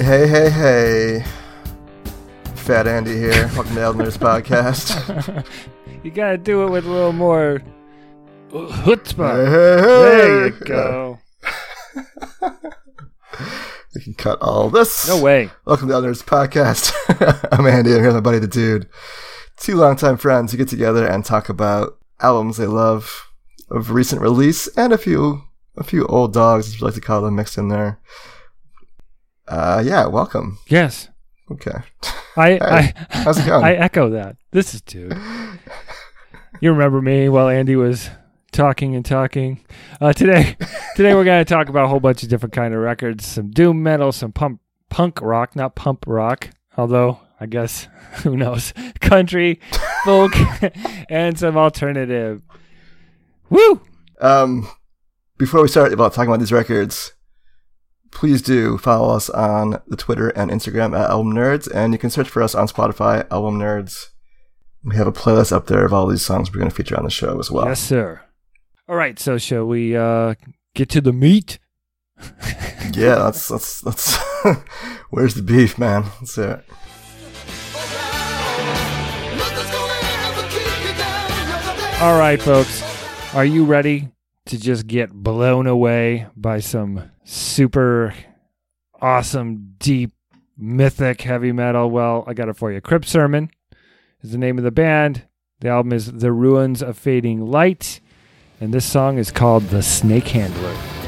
Hey, 0.00 0.26
hey, 0.26 0.48
hey. 0.48 1.24
Fat 2.54 2.86
Andy 2.86 3.18
here. 3.18 3.50
Welcome 3.54 3.74
to 3.74 3.80
Eldner's 3.80 4.16
podcast. 4.18 5.44
you 6.02 6.10
gotta 6.10 6.38
do 6.38 6.62
it 6.62 6.70
with 6.70 6.86
a 6.86 6.90
little 6.90 7.12
more 7.12 7.60
chutzpah. 8.50 9.44
There 9.44 10.46
you 10.46 10.52
go. 10.64 11.18
We 13.94 14.00
can 14.00 14.14
cut 14.14 14.40
all 14.40 14.70
this. 14.70 15.06
No 15.06 15.20
way. 15.20 15.50
Welcome 15.66 15.88
to 15.88 15.94
Eldner's 15.94 16.22
podcast. 16.22 16.94
I'm 17.52 17.66
Andy, 17.66 17.92
and 17.92 18.00
here's 18.00 18.14
my 18.14 18.20
buddy 18.20 18.38
the 18.38 18.48
dude. 18.48 18.88
Two 19.58 19.74
longtime 19.76 20.16
friends 20.16 20.50
who 20.50 20.58
get 20.58 20.68
together 20.68 21.06
and 21.06 21.26
talk 21.26 21.50
about 21.50 21.98
albums 22.20 22.56
they 22.56 22.66
love 22.66 23.28
of 23.70 23.90
recent 23.90 24.22
release 24.22 24.66
and 24.78 24.94
a 24.94 24.98
few 24.98 25.42
a 25.76 25.84
few 25.84 26.06
old 26.06 26.32
dogs, 26.32 26.68
as 26.68 26.80
we 26.80 26.86
like 26.86 26.94
to 26.94 27.02
call 27.02 27.20
them, 27.20 27.36
mixed 27.36 27.58
in 27.58 27.68
there. 27.68 28.00
Uh, 29.50 29.82
yeah, 29.84 30.06
welcome. 30.06 30.58
Yes. 30.68 31.08
Okay. 31.50 31.72
I 32.36 32.50
Hey, 32.52 32.58
I 32.62 32.94
how's 33.10 33.36
it 33.36 33.46
going? 33.46 33.64
I 33.64 33.74
echo 33.74 34.10
that. 34.10 34.36
This 34.52 34.74
is 34.74 34.80
dude. 34.80 35.18
You 36.60 36.70
remember 36.70 37.02
me 37.02 37.28
while 37.28 37.48
Andy 37.48 37.74
was 37.74 38.10
talking 38.52 38.94
and 38.94 39.04
talking. 39.04 39.64
Uh, 40.00 40.12
today, 40.12 40.56
today 40.94 41.14
we're 41.14 41.24
gonna 41.24 41.44
talk 41.44 41.68
about 41.68 41.86
a 41.86 41.88
whole 41.88 41.98
bunch 41.98 42.22
of 42.22 42.28
different 42.28 42.52
kind 42.52 42.72
of 42.72 42.80
records, 42.80 43.26
some 43.26 43.50
doom 43.50 43.82
metal, 43.82 44.12
some 44.12 44.30
pump 44.30 44.60
punk 44.88 45.20
rock, 45.20 45.56
not 45.56 45.74
pump 45.74 46.04
rock. 46.06 46.50
Although 46.76 47.18
I 47.40 47.46
guess 47.46 47.88
who 48.22 48.36
knows, 48.36 48.72
country, 49.00 49.58
folk, 50.04 50.32
and 51.10 51.36
some 51.36 51.56
alternative. 51.56 52.40
Woo! 53.48 53.80
Um, 54.20 54.70
before 55.38 55.60
we 55.60 55.66
start 55.66 55.92
about 55.92 56.12
talking 56.12 56.30
about 56.30 56.38
these 56.38 56.52
records, 56.52 57.14
please 58.10 58.42
do 58.42 58.78
follow 58.78 59.14
us 59.14 59.30
on 59.30 59.80
the 59.86 59.96
Twitter 59.96 60.28
and 60.30 60.50
Instagram 60.50 60.98
at 60.98 61.10
Album 61.10 61.32
Nerds, 61.32 61.68
and 61.72 61.92
you 61.92 61.98
can 61.98 62.10
search 62.10 62.28
for 62.28 62.42
us 62.42 62.54
on 62.54 62.68
Spotify, 62.68 63.26
Album 63.30 63.58
Nerds. 63.58 64.08
We 64.82 64.96
have 64.96 65.06
a 65.06 65.12
playlist 65.12 65.52
up 65.52 65.66
there 65.66 65.84
of 65.84 65.92
all 65.92 66.06
these 66.06 66.24
songs 66.24 66.50
we're 66.50 66.58
going 66.58 66.70
to 66.70 66.74
feature 66.74 66.96
on 66.96 67.04
the 67.04 67.10
show 67.10 67.38
as 67.38 67.50
well. 67.50 67.66
Yes, 67.66 67.80
sir. 67.80 68.22
All 68.88 68.96
right, 68.96 69.18
so 69.18 69.38
shall 69.38 69.66
we 69.66 69.96
uh, 69.96 70.34
get 70.74 70.88
to 70.90 71.00
the 71.00 71.12
meat? 71.12 71.58
Yeah, 72.92 73.16
that's 73.16 73.46
that's 73.46 73.80
that's. 73.82 74.16
Where's 75.10 75.34
the 75.34 75.42
beef, 75.42 75.78
man? 75.78 76.04
That's 76.18 76.38
it. 76.38 76.64
All 82.00 82.18
right, 82.18 82.40
folks. 82.42 82.82
Are 83.34 83.44
you 83.44 83.64
ready 83.64 84.08
to 84.50 84.58
just 84.58 84.86
get 84.86 85.12
blown 85.12 85.66
away 85.66 86.26
by 86.36 86.58
some 86.58 87.10
super 87.24 88.14
awesome, 89.00 89.74
deep, 89.78 90.10
mythic 90.56 91.22
heavy 91.22 91.52
metal? 91.52 91.90
Well, 91.90 92.24
I 92.26 92.34
got 92.34 92.48
it 92.48 92.56
for 92.56 92.72
you. 92.72 92.80
Crypt 92.80 93.06
Sermon 93.06 93.50
is 94.22 94.32
the 94.32 94.38
name 94.38 94.58
of 94.58 94.64
the 94.64 94.70
band. 94.70 95.26
The 95.60 95.68
album 95.68 95.92
is 95.92 96.12
The 96.12 96.32
Ruins 96.32 96.82
of 96.82 96.98
Fading 96.98 97.46
Light, 97.46 98.00
and 98.60 98.74
this 98.74 98.84
song 98.84 99.18
is 99.18 99.30
called 99.30 99.64
The 99.64 99.82
Snake 99.82 100.28
Handler. 100.28 100.99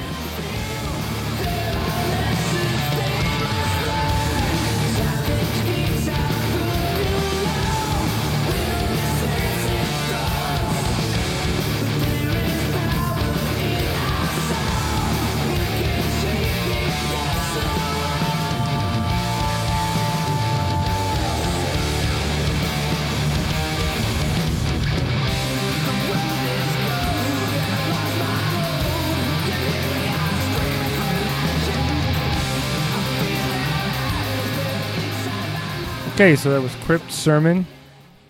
Okay, 36.23 36.37
so 36.37 36.53
that 36.53 36.63
was 36.63 36.73
Crypt 36.77 37.11
Sermon 37.11 37.67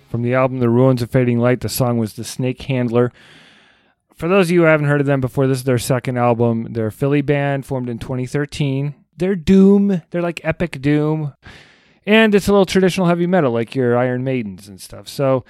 from 0.08 0.22
the 0.22 0.32
album 0.32 0.60
The 0.60 0.70
Ruins 0.70 1.03
of 1.03 1.10
Fading 1.10 1.41
Light. 1.41 1.60
The 1.60 1.69
song 1.69 1.98
was 1.98 2.14
The 2.14 2.25
Snake 2.25 2.62
Handler. 2.62 3.12
For 4.14 4.30
those 4.30 4.47
of 4.47 4.50
you 4.53 4.60
who 4.60 4.66
haven't 4.66 4.86
heard 4.86 5.03
of 5.03 5.06
them 5.06 5.20
before, 5.20 5.47
this 5.47 5.58
is 5.58 5.64
their 5.64 5.78
second 5.78 6.16
album. 6.16 6.69
They're 6.70 6.86
a 6.86 6.91
Philly 6.91 7.20
band 7.20 7.66
formed 7.66 7.91
in 7.91 7.98
2013. 7.98 8.94
They're 9.19 9.36
doom. 9.36 10.00
They're 10.08 10.22
like 10.22 10.41
epic 10.42 10.80
doom. 10.80 11.34
And 12.06 12.34
it's 12.34 12.48
a 12.48 12.53
little 12.53 12.64
traditional 12.64 13.08
heavy 13.08 13.26
metal, 13.26 13.53
like 13.53 13.75
your 13.75 13.94
Iron 13.98 14.24
Maidens 14.24 14.69
and 14.69 14.80
stuff. 14.80 15.06
So 15.06 15.44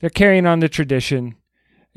they're 0.00 0.10
carrying 0.10 0.44
on 0.44 0.58
the 0.58 0.68
tradition. 0.68 1.36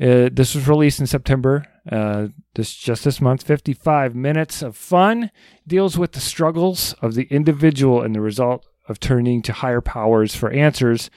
Uh, 0.00 0.30
this 0.32 0.54
was 0.54 0.68
released 0.68 1.00
in 1.00 1.08
September. 1.08 1.66
Uh, 1.90 2.28
this 2.54 2.72
just 2.74 3.02
this 3.02 3.20
month. 3.20 3.42
55 3.42 4.14
minutes 4.14 4.62
of 4.62 4.76
fun 4.76 5.32
deals 5.66 5.98
with 5.98 6.12
the 6.12 6.20
struggles 6.20 6.92
of 7.02 7.14
the 7.14 7.24
individual 7.24 8.02
and 8.02 8.14
the 8.14 8.20
result 8.20 8.69
of 8.90 8.98
turning 8.98 9.40
to 9.42 9.52
higher 9.52 9.80
powers 9.80 10.34
for 10.34 10.50
answers. 10.50 11.10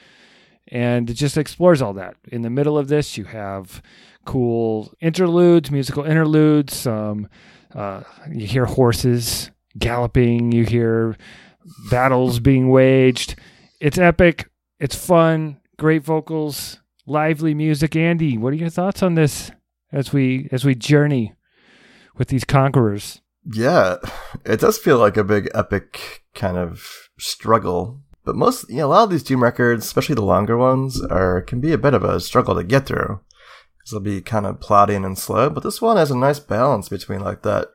And 0.68 1.10
it 1.10 1.16
just 1.16 1.38
explores 1.38 1.82
all 1.82 1.94
that. 1.94 2.16
In 2.32 2.44
the 2.44 2.50
middle 2.50 2.78
of 2.78 2.88
this, 2.88 3.18
you 3.18 3.26
have 3.26 3.82
cool 4.26 4.94
interludes, 5.02 5.72
musical 5.72 6.04
interludes. 6.04 6.86
Um, 6.88 7.28
uh, 7.74 8.04
you 8.32 8.46
hear 8.46 8.66
horses 8.66 9.50
galloping. 9.78 10.52
You 10.52 10.66
hear 10.66 11.18
battles 11.90 12.40
being 12.40 12.70
waged. 12.70 13.36
It's 13.82 13.98
epic. 13.98 14.48
It's 14.80 14.96
fun. 14.96 15.60
Great 15.80 16.04
vocals, 16.04 16.80
lively 17.08 17.56
music. 17.56 17.96
Andy, 17.96 18.38
what 18.38 18.54
are 18.54 18.58
your 18.58 18.70
thoughts 18.70 19.02
on 19.02 19.16
this 19.16 19.52
as 19.92 20.14
we 20.14 20.48
as 20.52 20.64
we 20.64 20.76
journey 20.76 21.34
with 22.16 22.28
these 22.28 22.44
conquerors? 22.44 23.22
Yeah, 23.52 23.98
it 24.46 24.60
does 24.60 24.78
feel 24.78 25.00
like 25.00 25.18
a 25.18 25.24
big 25.24 25.50
epic 25.54 26.24
kind 26.36 26.58
of 26.58 27.03
struggle. 27.18 28.02
But 28.26 28.36
most, 28.36 28.70
you 28.70 28.78
know, 28.78 28.88
a 28.88 28.90
lot 28.90 29.04
of 29.04 29.10
these 29.10 29.24
Doom 29.24 29.44
records, 29.44 29.86
especially 29.86 30.16
the 30.16 30.22
longer 30.22 30.58
ones, 30.58 31.02
are 31.02 31.42
can 31.42 31.60
be 31.60 31.74
a 31.74 31.78
bit 31.78 31.94
of 31.94 32.04
a 32.04 32.20
struggle 32.20 32.56
to 32.56 32.64
get 32.64 32.86
through 32.86 33.20
because 33.78 33.92
they'll 33.92 34.00
be 34.00 34.22
kind 34.22 34.46
of 34.46 34.62
plodding 34.62 35.04
and 35.04 35.18
slow. 35.18 35.50
But 35.50 35.64
this 35.64 35.82
one 35.82 35.98
has 35.98 36.12
a 36.12 36.18
nice 36.18 36.40
balance 36.40 36.88
between 36.90 37.20
like 37.20 37.42
that 37.42 37.70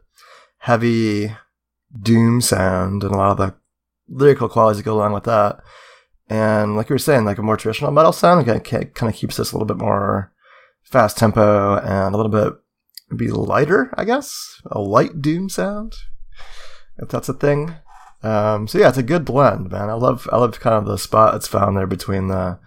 heavy 0.59 1.37
Doom 2.01 2.41
sound 2.41 3.03
and 3.05 3.15
a 3.15 3.17
lot 3.17 3.33
of 3.33 3.37
the 3.39 3.55
lyrical 4.09 4.49
qualities 4.49 4.79
that 4.79 4.85
go 4.85 4.95
along 4.95 5.13
with 5.13 5.25
that, 5.25 5.61
and 6.29 6.77
like 6.77 6.89
you 6.89 6.95
were 6.95 6.99
saying, 6.99 7.25
like 7.25 7.39
a 7.39 7.43
more 7.43 7.57
traditional 7.57 7.91
metal 7.91 8.13
sound 8.13 8.47
of, 8.47 8.63
kind 8.65 8.93
of 9.03 9.15
keeps 9.15 9.37
this 9.37 9.53
a 9.53 9.55
little 9.55 9.67
bit 9.67 9.79
more 9.79 10.33
fast 10.83 11.17
tempo 11.17 11.79
and 11.79 12.15
a 12.15 12.17
little 12.17 12.33
bit 12.33 12.55
be 13.17 13.29
lighter, 13.29 13.93
I 13.97 14.05
guess, 14.05 14.61
a 14.71 14.81
light 14.81 15.23
doom 15.23 15.49
sound, 15.49 15.95
if 16.99 17.09
that's 17.09 17.29
a 17.29 17.35
thing. 17.35 17.77
Um, 18.23 18.67
so 18.67 18.79
yeah, 18.79 18.89
it's 18.89 18.99
a 18.99 19.03
good 19.03 19.25
blend, 19.25 19.71
man. 19.71 19.91
I 19.91 19.95
love, 19.95 20.29
I 20.33 20.39
love 20.39 20.59
kind 20.59 20.77
of 20.77 20.87
the 20.87 20.99
spot 20.99 21.35
it's 21.35 21.47
found 21.47 21.77
there 21.77 21.87
between 21.87 22.29
the 22.29 22.59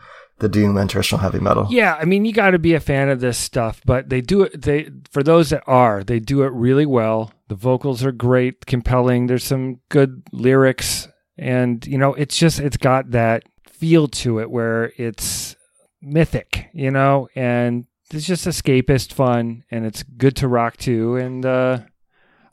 the 0.42 0.50
doom 0.50 0.76
and 0.76 0.90
traditional 0.90 1.22
heavy 1.22 1.40
metal. 1.40 1.68
Yeah, 1.70 1.96
I 1.96 2.06
mean, 2.06 2.26
you 2.26 2.34
got 2.34 2.50
to 2.50 2.60
be 2.60 2.74
a 2.74 2.80
fan 2.80 3.10
of 3.10 3.22
this 3.22 3.38
stuff, 3.38 3.80
but 3.86 4.10
they 4.10 4.22
do 4.22 4.42
it. 4.42 4.62
They 4.64 4.90
for 5.10 5.24
those 5.24 5.52
that 5.52 5.64
are, 5.68 6.04
they 6.04 6.20
do 6.20 6.42
it 6.42 6.52
really 6.52 6.86
well. 6.86 7.32
The 7.48 7.56
vocals 7.56 8.04
are 8.04 8.12
great, 8.12 8.66
compelling. 8.66 9.28
There's 9.28 9.44
some 9.44 9.80
good 9.90 10.24
lyrics, 10.32 11.08
and 11.38 11.86
you 11.86 11.98
know, 11.98 12.16
it's 12.16 12.38
just 12.38 12.60
it's 12.60 12.78
got 12.78 13.12
that 13.12 13.44
feel 13.72 14.08
to 14.08 14.40
it 14.40 14.50
where 14.50 14.92
it's 14.98 15.56
mythic, 16.02 16.70
you 16.74 16.90
know, 16.90 17.30
and 17.36 17.86
it's 18.12 18.26
just 18.26 18.48
escapist 18.48 19.14
fun, 19.14 19.64
and 19.70 19.86
it's 19.86 20.02
good 20.04 20.36
to 20.38 20.48
rock 20.48 20.76
to, 20.78 21.18
and 21.18 21.46
uh, 21.46 21.80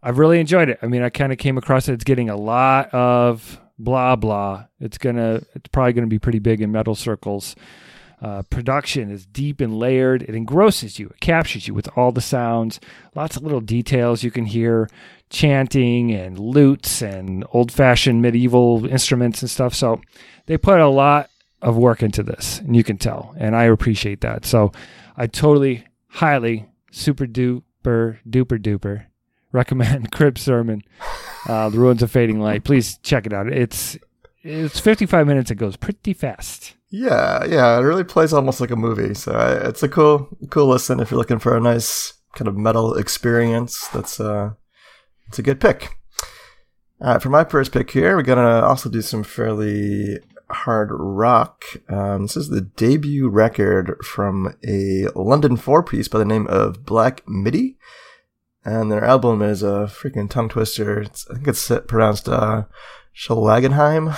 I've 0.02 0.18
really 0.18 0.40
enjoyed 0.40 0.68
it. 0.68 0.78
I 0.82 0.86
mean, 0.86 1.02
I 1.02 1.10
kind 1.10 1.32
of 1.32 1.38
came 1.38 1.58
across 1.58 1.88
it. 1.88 1.94
It's 1.94 2.04
getting 2.04 2.30
a 2.30 2.36
lot 2.36 2.92
of 2.94 3.60
blah 3.78 4.16
blah. 4.16 4.66
It's 4.80 4.98
gonna, 4.98 5.42
it's 5.54 5.68
probably 5.72 5.92
gonna 5.92 6.06
be 6.06 6.18
pretty 6.18 6.38
big 6.38 6.60
in 6.60 6.72
metal 6.72 6.94
circles. 6.94 7.56
Uh, 8.20 8.42
production 8.50 9.10
is 9.10 9.26
deep 9.26 9.60
and 9.60 9.78
layered. 9.78 10.22
It 10.22 10.34
engrosses 10.34 10.98
you. 10.98 11.06
It 11.08 11.20
captures 11.20 11.68
you 11.68 11.74
with 11.74 11.88
all 11.96 12.10
the 12.10 12.20
sounds. 12.20 12.80
Lots 13.14 13.36
of 13.36 13.44
little 13.44 13.60
details 13.60 14.24
you 14.24 14.32
can 14.32 14.44
hear, 14.44 14.88
chanting 15.30 16.10
and 16.10 16.36
lutes 16.36 17.00
and 17.00 17.44
old-fashioned 17.52 18.20
medieval 18.20 18.86
instruments 18.86 19.40
and 19.40 19.50
stuff. 19.50 19.72
So 19.72 20.00
they 20.46 20.58
put 20.58 20.80
a 20.80 20.88
lot 20.88 21.30
of 21.62 21.76
work 21.76 22.02
into 22.02 22.24
this, 22.24 22.58
and 22.58 22.74
you 22.74 22.82
can 22.82 22.98
tell. 22.98 23.36
And 23.38 23.54
I 23.54 23.64
appreciate 23.64 24.20
that. 24.22 24.44
So 24.44 24.72
I 25.16 25.28
totally, 25.28 25.84
highly, 26.08 26.66
super 26.90 27.24
duper, 27.24 28.18
duper 28.28 28.58
duper 28.58 29.04
recommend 29.52 30.12
Crypt 30.12 30.38
Sermon, 30.38 30.82
uh, 31.48 31.68
The 31.68 31.78
Ruins 31.78 32.02
of 32.02 32.10
Fading 32.10 32.40
Light. 32.40 32.64
Please 32.64 32.98
check 32.98 33.26
it 33.26 33.32
out. 33.32 33.48
It's 33.48 33.98
it's 34.42 34.80
55 34.80 35.26
minutes. 35.26 35.50
It 35.50 35.56
goes 35.56 35.76
pretty 35.76 36.12
fast. 36.12 36.74
Yeah, 36.90 37.44
yeah, 37.44 37.76
it 37.76 37.82
really 37.82 38.04
plays 38.04 38.32
almost 38.32 38.60
like 38.60 38.70
a 38.70 38.76
movie. 38.76 39.14
So 39.14 39.32
I, 39.32 39.68
it's 39.68 39.82
a 39.82 39.88
cool, 39.88 40.28
cool 40.50 40.68
listen 40.68 41.00
if 41.00 41.10
you're 41.10 41.18
looking 41.18 41.38
for 41.38 41.56
a 41.56 41.60
nice 41.60 42.14
kind 42.34 42.48
of 42.48 42.56
metal 42.56 42.94
experience. 42.94 43.88
That's 43.88 44.20
uh, 44.20 44.52
it's 45.26 45.38
a 45.38 45.42
good 45.42 45.60
pick. 45.60 45.96
All 47.00 47.12
right, 47.12 47.22
for 47.22 47.28
my 47.28 47.44
first 47.44 47.72
pick 47.72 47.90
here, 47.90 48.16
we're 48.16 48.22
gonna 48.22 48.60
also 48.60 48.88
do 48.88 49.02
some 49.02 49.22
fairly 49.22 50.18
hard 50.50 50.88
rock. 50.92 51.64
Um, 51.88 52.22
this 52.22 52.36
is 52.36 52.48
the 52.48 52.62
debut 52.62 53.28
record 53.28 53.96
from 54.02 54.56
a 54.66 55.08
London 55.14 55.56
four 55.56 55.82
piece 55.82 56.08
by 56.08 56.18
the 56.18 56.24
name 56.24 56.46
of 56.46 56.86
Black 56.86 57.22
Midi. 57.28 57.76
And 58.68 58.92
their 58.92 59.02
album 59.02 59.40
is 59.40 59.62
a 59.62 59.88
freaking 59.88 60.28
tongue 60.28 60.50
twister. 60.50 61.00
It's, 61.00 61.26
I 61.30 61.36
think 61.36 61.48
it's 61.48 61.72
pronounced 61.86 62.28
uh, 62.28 62.64
Schalagenheim. 63.16 64.14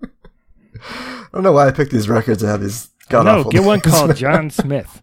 I 0.90 1.28
don't 1.32 1.42
know 1.42 1.50
why 1.50 1.66
I 1.66 1.72
picked 1.72 1.90
these 1.90 2.08
records 2.08 2.42
to 2.42 2.46
have 2.46 2.60
these 2.60 2.90
god 3.08 3.26
awful. 3.26 3.50
No, 3.50 3.50
get 3.50 3.64
one 3.64 3.80
called 3.80 4.14
John 4.22 4.48
Smith. 4.50 5.02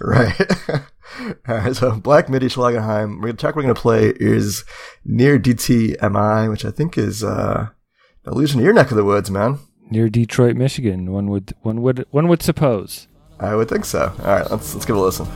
right. 0.00 0.40
All 1.48 1.54
right, 1.54 1.76
so 1.76 1.92
Black 2.00 2.28
Midi 2.28 2.48
Schlagenheim. 2.48 3.22
We're 3.22 3.32
track 3.34 3.54
we're 3.54 3.62
gonna 3.62 3.74
play 3.74 4.12
is 4.16 4.64
near 5.04 5.38
DTMI, 5.38 6.50
which 6.50 6.64
I 6.64 6.72
think 6.72 6.98
is 6.98 7.22
uh 7.22 7.68
allusion 8.24 8.58
to 8.58 8.64
your 8.64 8.72
neck 8.72 8.90
of 8.90 8.96
the 8.96 9.04
woods, 9.04 9.30
man. 9.30 9.60
Near 9.88 10.08
Detroit, 10.08 10.56
Michigan. 10.56 11.12
One 11.12 11.28
would 11.30 11.52
one 11.62 11.80
would 11.82 12.06
one 12.10 12.26
would 12.26 12.42
suppose. 12.42 13.06
I 13.38 13.54
would 13.54 13.68
think 13.68 13.84
so. 13.84 14.12
All 14.18 14.24
right, 14.24 14.50
let's 14.50 14.74
let's 14.74 14.84
give 14.84 14.96
it 14.96 14.98
a 14.98 15.02
listen. 15.02 15.28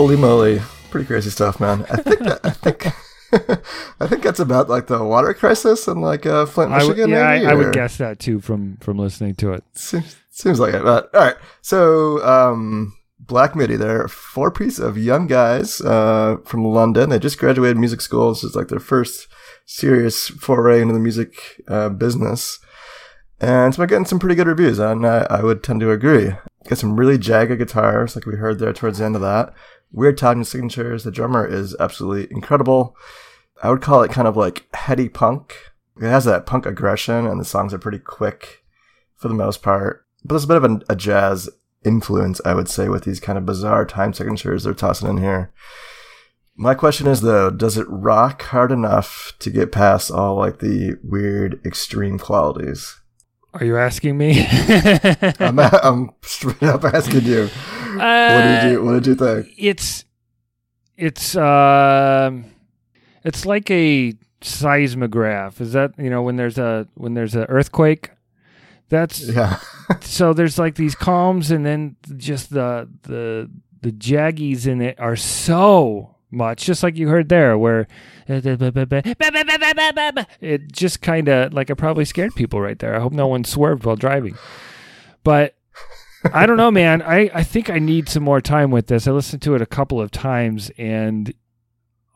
Holy 0.00 0.16
moly. 0.16 0.62
Pretty 0.88 1.06
crazy 1.06 1.28
stuff, 1.28 1.60
man. 1.60 1.84
I 1.90 1.96
think 1.96 2.20
that, 2.20 2.40
I 2.42 2.48
think 2.48 2.86
I 4.00 4.06
think 4.06 4.22
that's 4.22 4.40
about 4.40 4.70
like 4.70 4.86
the 4.86 5.04
water 5.04 5.34
crisis 5.34 5.86
in 5.88 6.00
like 6.00 6.24
uh, 6.24 6.46
Flint, 6.46 6.70
Michigan. 6.70 7.10
yeah, 7.10 7.32
maybe, 7.32 7.46
I, 7.46 7.50
I, 7.50 7.54
would 7.54 7.74
guess 7.74 7.98
that 7.98 8.18
too 8.18 8.40
from 8.40 8.78
from 8.78 8.96
listening 8.96 9.34
to 9.34 9.52
it. 9.52 9.62
Seems, 9.74 10.16
seems 10.30 10.58
like 10.58 10.72
it. 10.72 10.82
But 10.82 11.14
all 11.14 11.20
right, 11.20 11.36
so 11.60 12.24
um, 12.24 12.96
Black 13.18 13.54
Midi, 13.54 13.76
they're 13.76 14.08
four 14.08 14.50
piece 14.50 14.78
of 14.78 14.96
young 14.96 15.26
guys 15.26 15.82
uh, 15.82 16.38
from 16.46 16.64
London. 16.64 17.10
They 17.10 17.18
just 17.18 17.36
graduated 17.36 17.76
music 17.76 18.00
school. 18.00 18.30
This 18.30 18.42
is 18.42 18.56
like 18.56 18.68
their 18.68 18.80
first 18.80 19.28
serious 19.66 20.28
foray 20.28 20.80
into 20.80 20.94
the 20.94 20.98
music 20.98 21.60
uh, 21.68 21.90
business, 21.90 22.58
and 23.38 23.74
so 23.74 23.82
we're 23.82 23.86
getting 23.86 24.06
some 24.06 24.18
pretty 24.18 24.34
good 24.34 24.46
reviews, 24.46 24.78
and 24.78 25.06
I, 25.06 25.26
I 25.28 25.42
would 25.42 25.62
tend 25.62 25.80
to 25.80 25.90
agree. 25.90 26.32
Got 26.68 26.78
some 26.78 26.96
really 26.96 27.18
jagged 27.18 27.58
guitars, 27.58 28.14
like 28.14 28.26
we 28.26 28.36
heard 28.36 28.58
there 28.58 28.72
towards 28.72 28.98
the 28.98 29.04
end 29.04 29.16
of 29.16 29.22
that 29.22 29.54
weird 29.92 30.18
timing 30.18 30.44
signatures. 30.44 31.04
The 31.04 31.10
drummer 31.10 31.46
is 31.46 31.76
absolutely 31.80 32.34
incredible. 32.34 32.96
I 33.62 33.70
would 33.70 33.82
call 33.82 34.02
it 34.02 34.10
kind 34.10 34.28
of 34.28 34.36
like 34.36 34.66
heady 34.74 35.08
punk. 35.08 35.56
It 36.00 36.08
has 36.08 36.24
that 36.24 36.46
punk 36.46 36.66
aggression, 36.66 37.26
and 37.26 37.40
the 37.40 37.44
songs 37.44 37.74
are 37.74 37.78
pretty 37.78 37.98
quick 37.98 38.64
for 39.16 39.28
the 39.28 39.34
most 39.34 39.62
part. 39.62 40.06
But 40.24 40.34
there's 40.34 40.44
a 40.44 40.48
bit 40.48 40.62
of 40.62 40.82
a 40.88 40.96
jazz 40.96 41.48
influence, 41.84 42.40
I 42.44 42.54
would 42.54 42.68
say, 42.68 42.88
with 42.88 43.04
these 43.04 43.20
kind 43.20 43.36
of 43.38 43.46
bizarre 43.46 43.84
time 43.84 44.12
signatures 44.12 44.64
they're 44.64 44.74
tossing 44.74 45.08
in 45.08 45.16
here. 45.18 45.52
My 46.56 46.74
question 46.74 47.06
is 47.06 47.22
though, 47.22 47.50
does 47.50 47.78
it 47.78 47.86
rock 47.88 48.42
hard 48.42 48.70
enough 48.70 49.32
to 49.38 49.50
get 49.50 49.72
past 49.72 50.10
all 50.10 50.36
like 50.36 50.58
the 50.58 50.98
weird 51.02 51.58
extreme 51.64 52.18
qualities? 52.18 52.99
Are 53.52 53.64
you 53.64 53.76
asking 53.76 54.16
me? 54.16 54.46
I'm, 55.40 55.58
I'm 55.58 56.10
straight 56.22 56.62
up 56.62 56.84
asking 56.84 57.24
you. 57.24 57.48
Uh, 57.98 58.32
what 58.32 58.42
did 58.42 58.70
you 58.72 58.84
What 58.84 58.92
did 58.92 59.06
you 59.06 59.14
think? 59.16 59.54
It's 59.58 60.04
it's 60.96 61.34
uh, 61.34 62.30
it's 63.24 63.46
like 63.46 63.70
a 63.70 64.14
seismograph. 64.40 65.60
Is 65.60 65.72
that 65.72 65.92
you 65.98 66.10
know 66.10 66.22
when 66.22 66.36
there's 66.36 66.58
a 66.58 66.86
when 66.94 67.14
there's 67.14 67.34
an 67.34 67.44
earthquake? 67.44 68.10
That's 68.88 69.20
yeah. 69.28 69.58
so 70.00 70.32
there's 70.32 70.58
like 70.58 70.76
these 70.76 70.94
calms, 70.94 71.50
and 71.50 71.66
then 71.66 71.96
just 72.16 72.50
the 72.50 72.88
the 73.02 73.50
the 73.82 73.92
jaggies 73.92 74.66
in 74.66 74.80
it 74.80 75.00
are 75.00 75.16
so 75.16 76.16
much, 76.30 76.64
just 76.64 76.82
like 76.82 76.96
you 76.96 77.08
heard 77.08 77.28
there, 77.28 77.56
where 77.58 77.86
it 80.40 80.72
just 80.72 81.02
kind 81.02 81.28
of 81.28 81.52
like 81.52 81.70
it 81.70 81.76
probably 81.76 82.04
scared 82.04 82.34
people 82.34 82.60
right 82.60 82.78
there. 82.78 82.94
I 82.94 83.00
hope 83.00 83.12
no 83.12 83.26
one 83.26 83.44
swerved 83.44 83.84
while 83.84 83.96
driving, 83.96 84.36
but 85.24 85.54
I 86.32 86.46
don't 86.46 86.56
know, 86.56 86.70
man. 86.70 87.02
I, 87.02 87.30
I 87.32 87.42
think 87.42 87.70
I 87.70 87.78
need 87.78 88.08
some 88.08 88.22
more 88.22 88.40
time 88.40 88.70
with 88.70 88.86
this. 88.88 89.06
I 89.06 89.12
listened 89.12 89.42
to 89.42 89.54
it 89.54 89.62
a 89.62 89.66
couple 89.66 90.00
of 90.00 90.10
times, 90.10 90.70
and 90.76 91.32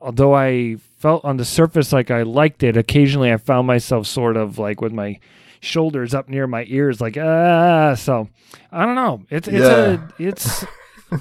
although 0.00 0.34
I 0.34 0.76
felt 0.98 1.24
on 1.24 1.38
the 1.38 1.44
surface 1.44 1.92
like 1.92 2.10
I 2.10 2.22
liked 2.22 2.62
it, 2.62 2.76
occasionally 2.76 3.32
I 3.32 3.38
found 3.38 3.66
myself 3.66 4.06
sort 4.06 4.36
of 4.36 4.58
like 4.58 4.80
with 4.80 4.92
my 4.92 5.18
shoulders 5.60 6.14
up 6.14 6.28
near 6.28 6.46
my 6.46 6.64
ears, 6.68 7.00
like 7.00 7.16
ah. 7.16 7.94
So 7.94 8.28
I 8.70 8.84
don't 8.84 8.94
know. 8.94 9.24
It's 9.30 9.48
it's 9.48 9.58
yeah. 9.58 10.08
a 10.18 10.22
it's 10.22 10.64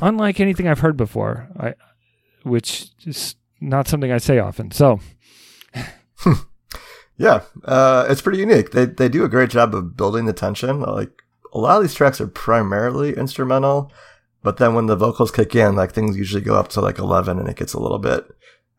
unlike 0.02 0.40
anything 0.40 0.68
I've 0.68 0.80
heard 0.80 0.98
before. 0.98 1.48
I 1.58 1.76
which 2.44 2.90
is 3.06 3.36
not 3.60 3.88
something 3.88 4.12
I 4.12 4.18
say 4.18 4.40
often. 4.40 4.72
So. 4.72 5.00
yeah, 7.18 7.42
uh, 7.66 8.06
it's 8.10 8.22
pretty 8.22 8.40
unique. 8.40 8.72
They 8.72 8.86
they 8.86 9.10
do 9.10 9.24
a 9.24 9.30
great 9.30 9.50
job 9.50 9.74
of 9.74 9.98
building 9.98 10.26
the 10.26 10.34
tension. 10.34 10.82
Like 10.82 11.24
a 11.54 11.60
lot 11.60 11.78
of 11.78 11.84
these 11.84 11.94
tracks 11.94 12.20
are 12.22 12.28
primarily 12.28 13.16
instrumental, 13.16 13.92
but 14.42 14.58
then 14.58 14.74
when 14.74 14.88
the 14.88 14.96
vocals 14.96 15.32
kick 15.32 15.56
in, 15.56 15.76
like 15.76 15.94
things 15.94 16.18
usually 16.18 16.42
go 16.42 16.56
up 16.56 16.68
to 16.70 16.82
like 16.82 17.00
11 17.00 17.40
and 17.40 17.48
it 17.48 17.56
gets 17.56 17.74
a 17.74 17.80
little 17.80 18.00
bit 18.00 18.26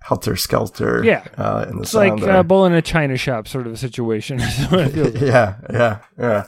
helter 0.01 0.37
skelter. 0.37 1.03
Yeah. 1.05 1.25
Uh, 1.37 1.67
in 1.69 1.77
the 1.77 1.83
it's 1.83 1.95
like 1.95 2.23
uh, 2.23 2.43
bull 2.43 2.67
in 2.67 2.75
a 2.75 2.83
china 2.83 3.17
shop 3.17 3.49
sort 3.49 3.67
of 3.67 3.73
a 3.73 3.77
situation. 3.77 4.39
yeah, 4.71 5.57
yeah, 5.71 5.99
yeah. 6.19 6.47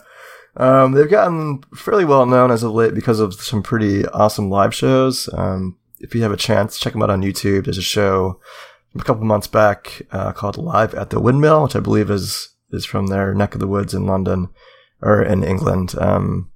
Um, 0.59 0.93
they've 0.93 1.11
gotten 1.11 1.63
fairly 1.75 2.05
well 2.05 2.27
known 2.27 2.51
as 2.51 2.63
of 2.63 2.73
late 2.73 2.95
because 2.95 3.21
of 3.21 3.35
some 3.35 3.63
pretty 3.63 4.07
awesome 4.09 4.51
live 4.51 4.75
shows. 4.75 5.29
Um, 5.33 5.77
if 6.07 6.15
you 6.15 6.23
have 6.23 6.33
a 6.33 6.37
chance, 6.37 6.79
check 6.79 6.93
them 6.93 7.03
out 7.03 7.11
on 7.11 7.23
YouTube. 7.23 7.65
There's 7.65 7.79
a 7.79 7.83
show 7.83 8.41
a 8.95 9.03
couple 9.03 9.25
months 9.25 9.47
back 9.47 10.03
uh, 10.13 10.33
called 10.33 10.57
Live 10.57 10.95
at 10.95 11.11
the 11.11 11.21
Windmill, 11.21 11.65
which 11.65 11.77
I 11.77 11.81
believe 11.81 12.11
is 12.11 12.51
is 12.71 12.85
from 12.85 13.07
their 13.07 13.35
neck 13.35 13.55
of 13.55 13.61
the 13.61 13.67
woods 13.67 13.95
in 13.95 14.07
London 14.07 14.49
or 15.01 15.23
in 15.23 15.45
England. 15.45 15.95
Um, 15.99 16.51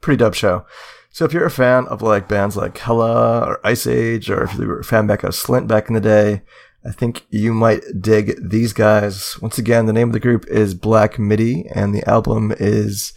pretty 0.00 0.18
dope 0.18 0.34
show. 0.34 0.64
So 1.10 1.24
if 1.24 1.32
you're 1.32 1.46
a 1.46 1.50
fan 1.50 1.86
of 1.86 2.02
like 2.02 2.28
bands 2.28 2.56
like 2.56 2.76
Hella 2.78 3.40
or 3.46 3.66
Ice 3.66 3.86
Age, 3.86 4.30
or 4.30 4.44
if 4.44 4.54
you 4.54 4.66
were 4.66 4.80
a 4.80 4.84
fan 4.84 5.06
back 5.06 5.22
of 5.22 5.30
Slint 5.30 5.66
back 5.66 5.88
in 5.88 5.94
the 5.94 6.00
day, 6.00 6.42
I 6.84 6.92
think 6.92 7.26
you 7.30 7.52
might 7.52 7.82
dig 8.00 8.50
these 8.50 8.72
guys. 8.72 9.40
Once 9.40 9.58
again, 9.58 9.86
the 9.86 9.92
name 9.92 10.08
of 10.08 10.12
the 10.12 10.20
group 10.20 10.46
is 10.46 10.74
Black 10.74 11.18
Midi, 11.18 11.66
and 11.74 11.94
the 11.94 12.08
album 12.08 12.54
is 12.58 13.12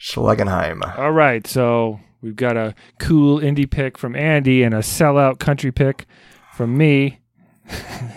Schlagenheim. 0.00 0.98
All 0.98 1.12
right, 1.12 1.46
so 1.46 2.00
we've 2.22 2.36
got 2.36 2.56
a 2.56 2.74
cool 2.98 3.38
indie 3.40 3.70
pick 3.70 3.98
from 3.98 4.16
Andy 4.16 4.62
and 4.62 4.74
a 4.74 4.78
sellout 4.78 5.38
country 5.38 5.70
pick 5.70 6.06
from 6.54 6.76
me, 6.76 7.20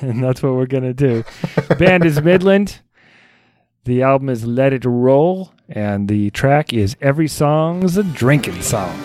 and 0.01 0.23
that's 0.23 0.41
what 0.41 0.53
we're 0.53 0.65
gonna 0.65 0.93
do. 0.93 1.23
Band 1.77 2.05
is 2.05 2.21
Midland. 2.21 2.79
The 3.83 4.01
album 4.01 4.29
is 4.29 4.45
Let 4.45 4.73
It 4.73 4.85
Roll, 4.85 5.51
and 5.67 6.07
the 6.07 6.29
track 6.31 6.73
is 6.73 6.95
Every 7.01 7.27
Song's 7.27 7.97
a 7.97 8.03
Drinking 8.03 8.61
Song. 8.61 8.97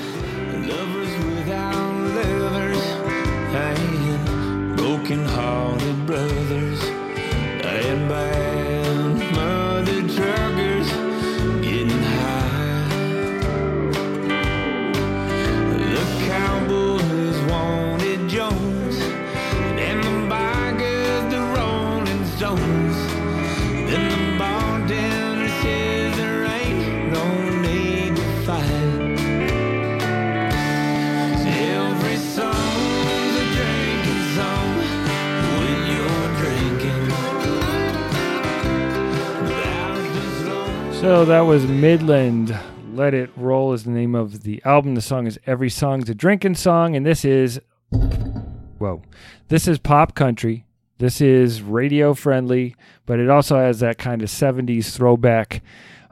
So 41.21 41.27
that 41.27 41.41
was 41.41 41.67
Midland. 41.67 42.59
Let 42.95 43.13
It 43.13 43.29
Roll 43.37 43.75
is 43.75 43.85
the 43.85 43.91
name 43.91 44.15
of 44.15 44.43
the 44.43 44.63
album. 44.65 44.95
The 44.95 45.03
song 45.03 45.27
is 45.27 45.39
Every 45.45 45.69
Song's 45.69 46.09
a 46.09 46.15
Drinking 46.15 46.55
Song, 46.55 46.97
and 46.97 47.05
this 47.05 47.27
is 47.27 47.61
whoa. 47.91 49.03
This 49.49 49.69
is 49.69 49.79
pop 49.79 50.15
country. 50.15 50.65
This 50.97 51.21
is 51.21 51.61
radio 51.61 52.15
friendly, 52.15 52.75
but 53.05 53.21
it 53.21 53.29
also 53.29 53.59
has 53.59 53.81
that 53.81 53.99
kind 53.99 54.23
of 54.23 54.31
70s 54.31 54.97
throwback 54.97 55.63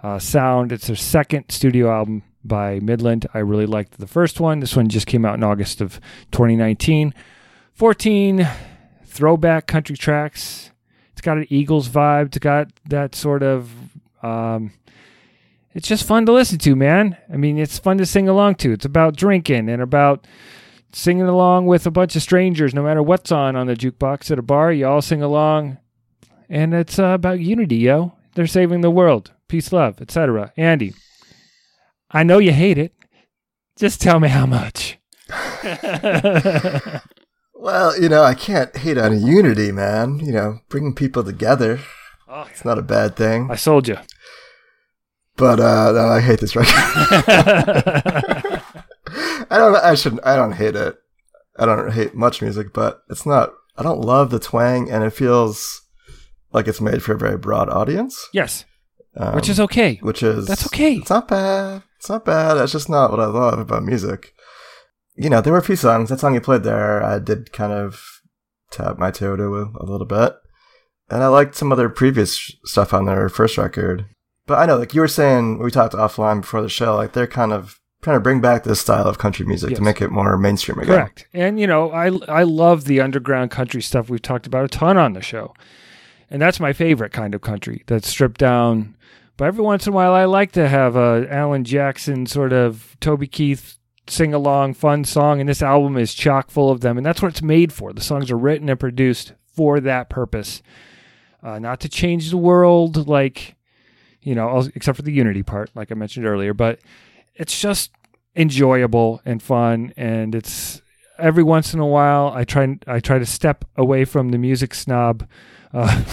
uh, 0.03 0.19
sound. 0.19 0.73
It's 0.73 0.88
their 0.88 0.95
second 0.97 1.47
studio 1.49 1.91
album 1.91 2.23
by 2.45 2.79
Midland. 2.79 3.27
I 3.33 3.38
really 3.38 3.65
liked 3.65 3.97
the 3.97 4.07
first 4.07 4.41
one. 4.41 4.61
This 4.61 4.77
one 4.77 4.91
just 4.91 5.07
came 5.07 5.25
out 5.25 5.37
in 5.37 5.43
August 5.43 5.81
of 5.81 6.03
2019. 6.33 7.15
14 7.73 8.47
throwback 9.07 9.67
country 9.67 9.97
tracks. 9.97 10.71
It's 11.12 11.23
got 11.23 11.38
an 11.38 11.47
Eagles 11.49 11.88
vibe. 11.88 12.27
It's 12.27 12.38
got 12.38 12.69
that 12.91 13.15
sort 13.15 13.43
of. 13.43 13.73
Um, 14.23 14.73
it's 15.75 15.88
just 15.88 16.06
fun 16.06 16.26
to 16.26 16.32
listen 16.32 16.58
to, 16.58 16.75
man. 16.76 17.16
I 17.32 17.37
mean, 17.37 17.58
it's 17.58 17.78
fun 17.78 17.98
to 17.98 18.06
sing 18.06 18.28
along 18.28 18.56
to. 18.56 18.72
It's 18.72 18.84
about 18.84 19.16
drinking 19.16 19.68
and 19.68 19.82
about 19.82 20.26
singing 20.92 21.25
along 21.28 21.66
with 21.66 21.87
a 21.87 21.90
bunch 21.90 22.16
of 22.16 22.22
strangers, 22.22 22.75
no 22.75 22.82
matter 22.82 23.02
what's 23.02 23.30
on 23.30 23.56
on 23.56 23.66
the 23.66 23.75
jukebox 23.75 24.30
at 24.30 24.38
a 24.38 24.42
bar. 24.42 24.72
You 24.72 24.87
all 24.87 25.02
sing 25.02 25.22
along, 25.22 25.78
and 26.48 26.75
it's 26.75 26.98
uh, 26.98 27.06
about 27.08 27.40
unity, 27.40 27.76
yo. 27.76 28.14
They're 28.34 28.46
saving 28.46 28.80
the 28.80 28.90
world, 28.90 29.32
peace, 29.48 29.72
love, 29.72 30.00
etc. 30.00 30.52
Andy, 30.56 30.94
I 32.10 32.22
know 32.22 32.38
you 32.38 32.52
hate 32.52 32.78
it. 32.78 32.92
Just 33.76 34.00
tell 34.00 34.20
me 34.20 34.28
how 34.28 34.46
much. 34.46 34.98
Well, 37.60 38.00
you 38.00 38.08
know, 38.08 38.22
I 38.22 38.34
can't 38.34 38.75
hate 38.76 38.98
on 38.98 39.20
unity, 39.20 39.72
man. 39.72 40.20
You 40.20 40.30
know, 40.30 40.60
bringing 40.68 40.94
people 40.94 41.25
together. 41.25 41.80
Oh, 42.28 42.46
It's 42.48 42.64
not 42.64 42.78
a 42.78 42.82
bad 42.82 43.16
thing. 43.16 43.50
I 43.50 43.56
sold 43.56 43.88
you. 43.88 43.96
But 45.38 45.61
uh 45.61 45.92
no, 45.92 46.09
I 46.09 46.21
hate 46.21 46.40
this 46.40 46.54
record. 46.57 46.75
I 49.50 49.57
don't 49.57 49.76
I 49.76 49.95
shouldn't 49.95 50.26
I 50.26 50.37
don't 50.37 50.52
hate 50.52 50.76
it. 50.76 50.97
I 51.59 51.64
don't 51.66 51.92
hate 51.92 52.14
much 52.14 52.42
music, 52.42 52.73
but 52.73 53.02
it's 53.09 53.25
not 53.25 53.52
I 53.76 53.83
don't 53.83 54.00
love 54.00 54.30
the 54.30 54.38
twang 54.38 54.90
and 54.90 55.04
it 55.04 55.11
feels 55.11 55.83
like 56.52 56.66
it's 56.68 56.80
made 56.80 57.02
for 57.02 57.14
a 57.14 57.18
very 57.18 57.37
broad 57.38 57.68
audience. 57.68 58.28
yes, 58.33 58.64
Um, 59.16 59.35
which 59.35 59.49
is 59.49 59.61
okay. 59.61 59.97
which 60.02 60.23
is 60.23 60.47
That's 60.47 60.66
okay. 60.66 60.95
It's 60.97 61.11
not 61.11 61.28
bad. 61.28 61.83
It's 61.99 62.09
not 62.09 62.25
bad. 62.25 62.54
That's 62.54 62.73
just 62.73 62.88
not 62.88 63.11
what 63.11 63.21
I 63.21 63.26
love 63.26 63.59
about 63.59 63.85
music. 63.85 64.33
You 65.16 65.28
know, 65.30 65.40
there 65.40 65.52
were 65.52 65.59
a 65.59 65.64
few 65.64 65.76
songs. 65.76 66.09
That 66.11 66.21
song 66.21 66.35
you 66.35 66.40
played 66.40 66.62
there, 66.62 67.02
I 67.02 67.18
did 67.18 67.52
kind 67.52 67.73
of 67.73 68.00
tap 68.71 68.99
my 68.99 69.11
toe 69.11 69.35
to 69.37 69.42
a, 69.57 69.62
a 69.80 69.85
little 69.85 70.07
bit, 70.07 70.35
and 71.11 71.23
I 71.25 71.26
liked 71.28 71.57
some 71.57 71.73
other 71.73 71.88
previous 71.88 72.54
stuff 72.64 72.95
on 72.95 73.07
their 73.07 73.28
first 73.28 73.59
record. 73.59 74.07
But 74.49 74.59
I 74.59 74.67
know, 74.67 74.76
like 74.78 74.95
you 74.95 75.00
were 75.02 75.07
saying, 75.09 75.59
we 75.59 75.71
talked 75.71 75.95
offline 75.95 76.40
before 76.40 76.62
the 76.62 76.69
show. 76.69 76.97
Like 76.97 77.12
they're 77.12 77.26
kind 77.28 77.52
of 77.52 77.78
trying 78.02 78.17
to 78.17 78.21
bring 78.21 78.40
back 78.40 78.64
this 78.64 78.81
style 78.81 79.07
of 79.07 79.19
country 79.19 79.45
music 79.47 79.71
Yes. 79.71 79.78
to 79.78 79.85
make 79.85 80.00
it 80.02 80.11
more 80.11 80.37
mainstream 80.37 80.78
again. 80.78 80.95
Correct. 80.97 81.26
And 81.33 81.61
you 81.61 81.67
know, 81.69 81.93
I 81.93 82.07
I 82.28 82.43
love 82.43 82.85
the 82.85 83.00
underground 83.00 83.50
country 83.52 83.83
stuff. 83.83 84.09
We've 84.11 84.21
talked 84.23 84.47
about 84.49 84.64
a 84.64 84.69
ton 84.69 84.97
on 84.97 85.12
the 85.12 85.23
show, 85.23 85.55
and 86.31 86.43
that's 86.43 86.59
my 86.59 86.73
favorite 86.73 87.12
kind 87.12 87.35
of 87.35 87.40
country. 87.43 87.85
That's 87.87 88.09
stripped 88.09 88.40
down. 88.40 88.97
But 89.37 89.45
every 89.45 89.62
once 89.62 89.87
in 89.87 89.93
a 89.93 89.97
while, 89.97 90.14
I 90.14 90.25
like 90.25 90.50
to 90.52 90.67
have 90.69 90.97
a 90.97 91.26
Alan 91.31 91.62
Jackson 91.62 92.26
sort 92.26 92.52
of 92.52 92.97
Toby 93.00 93.28
Keith 93.28 93.78
sing 94.09 94.33
along 94.33 94.75
fun 94.75 95.05
song, 95.05 95.38
and 95.38 95.49
this 95.49 95.62
album 95.62 95.97
is 95.99 96.14
chock 96.14 96.50
full 96.50 96.71
of 96.71 96.81
them, 96.81 96.97
and 96.97 97.05
that's 97.07 97.21
what 97.21 97.28
it's 97.28 97.43
made 97.43 97.73
for. 97.73 97.93
The 97.93 98.00
songs 98.00 98.31
are 98.31 98.38
written 98.38 98.69
and 98.71 98.81
produced 98.81 99.35
for 99.55 99.78
that 99.81 100.09
purpose, 100.09 100.62
uh, 101.43 101.59
not 101.59 101.78
to 101.81 101.88
change 101.88 102.31
the 102.31 102.37
world, 102.38 103.07
like 103.07 103.55
you 104.28 104.35
know, 104.35 104.68
except 104.75 104.97
for 104.97 105.02
the 105.02 105.12
unity 105.12 105.42
part, 105.42 105.70
like 105.75 105.90
I 105.90 105.94
mentioned 105.94 106.26
earlier. 106.26 106.52
But 106.52 106.80
it's 107.35 107.58
just 107.58 107.90
enjoyable 108.37 109.23
and 109.25 109.42
fun, 109.42 109.94
and 109.97 110.35
it's 110.35 110.82
every 111.18 111.42
once 111.42 111.73
in 111.73 111.80
a 111.80 111.87
while 111.87 112.30
I 112.35 112.44
try 112.44 112.76
I 112.87 113.00
try 113.00 113.18
to 113.18 113.25
step 113.25 113.64
away 113.75 114.04
from 114.04 114.28
the 114.28 114.38
music 114.38 114.75
snob 114.75 115.26
uh, 115.73 116.04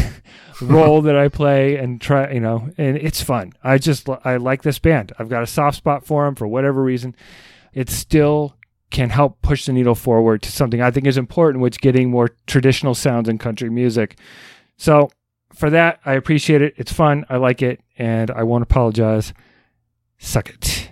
role 0.60 1.00
that 1.02 1.16
I 1.16 1.28
play 1.28 1.76
and 1.76 2.00
try 2.00 2.32
you 2.32 2.40
know 2.40 2.70
and 2.76 2.96
it's 2.96 3.22
fun. 3.22 3.52
I 3.62 3.78
just 3.78 4.08
I 4.24 4.36
like 4.36 4.62
this 4.62 4.80
band. 4.80 5.12
I've 5.20 5.28
got 5.28 5.44
a 5.44 5.46
soft 5.46 5.76
spot 5.76 6.04
for 6.04 6.24
them 6.24 6.34
for 6.34 6.48
whatever 6.48 6.82
reason. 6.82 7.14
It 7.72 7.88
still 7.88 8.56
can 8.90 9.10
help 9.10 9.40
push 9.42 9.66
the 9.66 9.72
needle 9.72 9.94
forward 9.94 10.42
to 10.42 10.50
something 10.50 10.82
I 10.82 10.90
think 10.90 11.06
is 11.06 11.16
important, 11.16 11.62
which 11.62 11.80
getting 11.80 12.10
more 12.10 12.30
traditional 12.48 12.94
sounds 12.94 13.28
in 13.28 13.38
country 13.38 13.70
music. 13.70 14.18
So 14.76 15.10
for 15.54 15.70
that, 15.70 16.00
I 16.04 16.14
appreciate 16.14 16.62
it. 16.62 16.74
It's 16.76 16.92
fun. 16.92 17.24
I 17.28 17.36
like 17.36 17.62
it, 17.62 17.80
and 17.98 18.30
I 18.30 18.42
won't 18.42 18.62
apologize. 18.62 19.32
Suck 20.18 20.50
it. 20.50 20.90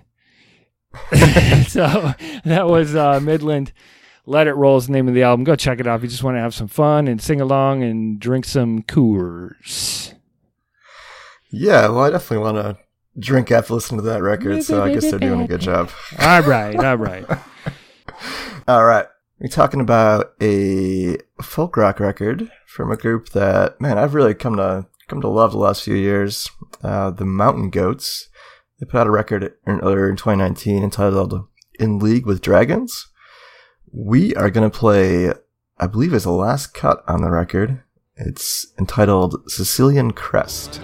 so 1.68 2.12
that 2.44 2.66
was 2.68 2.94
uh, 2.94 3.20
Midland. 3.20 3.72
Let 4.24 4.46
It 4.46 4.52
Roll 4.54 4.76
is 4.76 4.86
the 4.86 4.92
name 4.92 5.08
of 5.08 5.14
the 5.14 5.22
album. 5.22 5.44
Go 5.44 5.56
check 5.56 5.80
it 5.80 5.86
out 5.86 5.96
if 5.96 6.02
you 6.02 6.08
just 6.08 6.22
want 6.22 6.36
to 6.36 6.40
have 6.40 6.54
some 6.54 6.68
fun 6.68 7.08
and 7.08 7.20
sing 7.20 7.40
along 7.40 7.82
and 7.82 8.20
drink 8.20 8.44
some 8.44 8.82
Coors. 8.82 10.14
Yeah, 11.50 11.88
well, 11.88 12.00
I 12.00 12.10
definitely 12.10 12.44
want 12.44 12.56
to 12.56 12.78
drink 13.18 13.50
after 13.50 13.74
listening 13.74 14.00
to 14.00 14.06
that 14.06 14.22
record, 14.22 14.62
so 14.62 14.82
I 14.82 14.94
guess 14.94 15.10
they're 15.10 15.18
doing 15.18 15.42
a 15.42 15.46
good 15.48 15.60
job. 15.60 15.90
All 16.18 16.42
right, 16.42 16.76
all 16.76 16.96
right. 16.96 17.24
All 18.68 18.84
right. 18.84 19.06
We're 19.42 19.48
talking 19.48 19.80
about 19.80 20.34
a 20.40 21.16
folk 21.42 21.76
rock 21.76 21.98
record 21.98 22.48
from 22.64 22.92
a 22.92 22.96
group 22.96 23.30
that, 23.30 23.80
man, 23.80 23.98
I've 23.98 24.14
really 24.14 24.34
come 24.34 24.54
to 24.54 24.86
come 25.08 25.20
to 25.20 25.26
love 25.26 25.50
the 25.50 25.58
last 25.58 25.82
few 25.82 25.96
years. 25.96 26.48
Uh, 26.80 27.10
the 27.10 27.24
Mountain 27.24 27.70
Goats. 27.70 28.28
They 28.78 28.86
put 28.86 29.00
out 29.00 29.08
a 29.08 29.10
record 29.10 29.52
earlier 29.66 30.08
in 30.08 30.14
2019 30.14 30.84
entitled 30.84 31.48
"In 31.80 31.98
League 31.98 32.24
with 32.24 32.40
Dragons." 32.40 33.08
We 33.90 34.32
are 34.36 34.48
going 34.48 34.70
to 34.70 34.78
play, 34.78 35.32
I 35.76 35.88
believe, 35.88 36.14
is 36.14 36.22
the 36.22 36.30
last 36.30 36.68
cut 36.72 37.02
on 37.08 37.22
the 37.22 37.30
record. 37.30 37.82
It's 38.14 38.68
entitled 38.78 39.50
"Sicilian 39.50 40.12
Crest." 40.12 40.80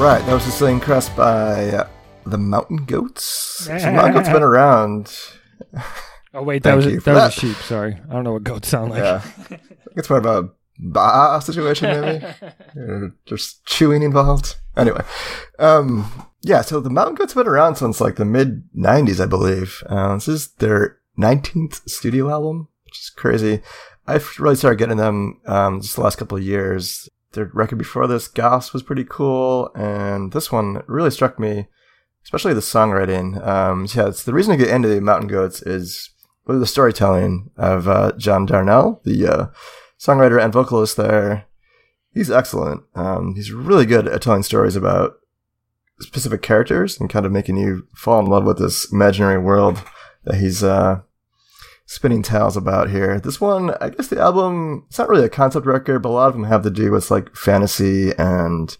Right, 0.00 0.24
that 0.24 0.32
was 0.32 0.44
Sicilian 0.44 0.80
Crest 0.80 1.14
by 1.14 1.68
uh, 1.68 1.88
the 2.24 2.38
Mountain 2.38 2.86
Goats. 2.86 3.24
So 3.24 3.72
Mountain 3.72 4.14
Goats 4.14 4.28
been 4.30 4.42
around. 4.42 5.14
Oh 6.32 6.42
wait, 6.42 6.62
that 6.62 6.74
was 6.74 6.86
a, 6.86 6.92
you 6.92 7.00
that 7.00 7.14
was 7.14 7.36
a 7.36 7.40
sheep. 7.40 7.56
Sorry, 7.56 7.98
I 8.08 8.12
don't 8.12 8.24
know 8.24 8.32
what 8.32 8.44
goats 8.44 8.68
sound 8.68 8.92
like. 8.92 9.02
Yeah. 9.02 9.16
I 9.16 9.18
think 9.44 9.60
it's 9.96 10.08
more 10.08 10.20
of 10.20 10.26
a 10.26 10.48
ba 10.78 11.40
situation, 11.42 12.00
maybe. 12.00 12.26
There's 13.28 13.60
chewing 13.66 14.02
involved. 14.02 14.56
Anyway. 14.76 15.02
Um, 15.58 16.26
yeah, 16.42 16.62
so 16.62 16.80
the 16.80 16.88
Mountain 16.88 17.16
Goats 17.16 17.34
have 17.34 17.44
been 17.44 17.52
around 17.52 17.76
since 17.76 18.00
like 18.00 18.16
the 18.16 18.24
mid 18.24 18.62
90s, 18.74 19.20
I 19.20 19.26
believe. 19.26 19.82
Uh, 19.86 20.14
this 20.14 20.28
is 20.28 20.48
their 20.52 20.98
19th 21.18 21.86
studio 21.88 22.30
album, 22.30 22.68
which 22.84 22.98
is 22.98 23.10
crazy. 23.10 23.60
I've 24.06 24.38
really 24.38 24.56
started 24.56 24.78
getting 24.78 24.96
them 24.96 25.40
um, 25.46 25.82
just 25.82 25.96
the 25.96 26.02
last 26.02 26.16
couple 26.16 26.38
of 26.38 26.44
years. 26.44 27.08
Their 27.32 27.50
record 27.54 27.76
before 27.76 28.06
this, 28.06 28.28
Goths, 28.28 28.72
was 28.72 28.82
pretty 28.82 29.04
cool. 29.08 29.70
And 29.74 30.32
this 30.32 30.50
one 30.50 30.82
really 30.86 31.10
struck 31.10 31.38
me, 31.38 31.68
especially 32.24 32.54
the 32.54 32.60
songwriting. 32.60 33.44
Um, 33.46 33.86
yeah, 33.94 34.08
it's 34.08 34.24
the 34.24 34.32
reason 34.32 34.56
to 34.56 34.64
get 34.64 34.74
into 34.74 34.88
the 34.88 35.00
Mountain 35.00 35.28
Goats 35.28 35.62
is 35.62 36.10
really 36.46 36.60
the 36.60 36.66
storytelling 36.66 37.50
of 37.56 37.88
uh, 37.88 38.12
John 38.16 38.46
Darnielle, 38.46 39.02
the 39.04 39.26
uh, 39.26 39.46
songwriter 39.98 40.42
and 40.42 40.52
vocalist 40.52 40.96
there. 40.96 41.46
He's 42.12 42.30
excellent. 42.30 42.82
Um, 42.96 43.34
he's 43.36 43.52
really 43.52 43.86
good 43.86 44.08
at 44.08 44.22
telling 44.22 44.42
stories 44.42 44.74
about 44.74 45.14
specific 46.00 46.42
characters 46.42 46.98
and 46.98 47.08
kind 47.10 47.26
of 47.26 47.32
making 47.32 47.56
you 47.56 47.86
fall 47.94 48.18
in 48.18 48.26
love 48.26 48.44
with 48.44 48.58
this 48.58 48.90
imaginary 48.90 49.38
world 49.38 49.82
that 50.24 50.36
he's 50.36 50.64
uh, 50.64 51.02
spinning 51.90 52.22
tales 52.22 52.56
about 52.56 52.88
here. 52.88 53.18
This 53.18 53.40
one, 53.40 53.74
I 53.80 53.88
guess 53.90 54.06
the 54.06 54.20
album, 54.20 54.84
it's 54.86 54.96
not 54.98 55.08
really 55.08 55.24
a 55.24 55.28
concept 55.28 55.66
record, 55.66 55.98
but 56.02 56.10
a 56.10 56.12
lot 56.12 56.28
of 56.28 56.34
them 56.34 56.44
have 56.44 56.62
to 56.62 56.70
do 56.70 56.92
with 56.92 57.10
like 57.10 57.34
fantasy 57.34 58.12
and 58.16 58.76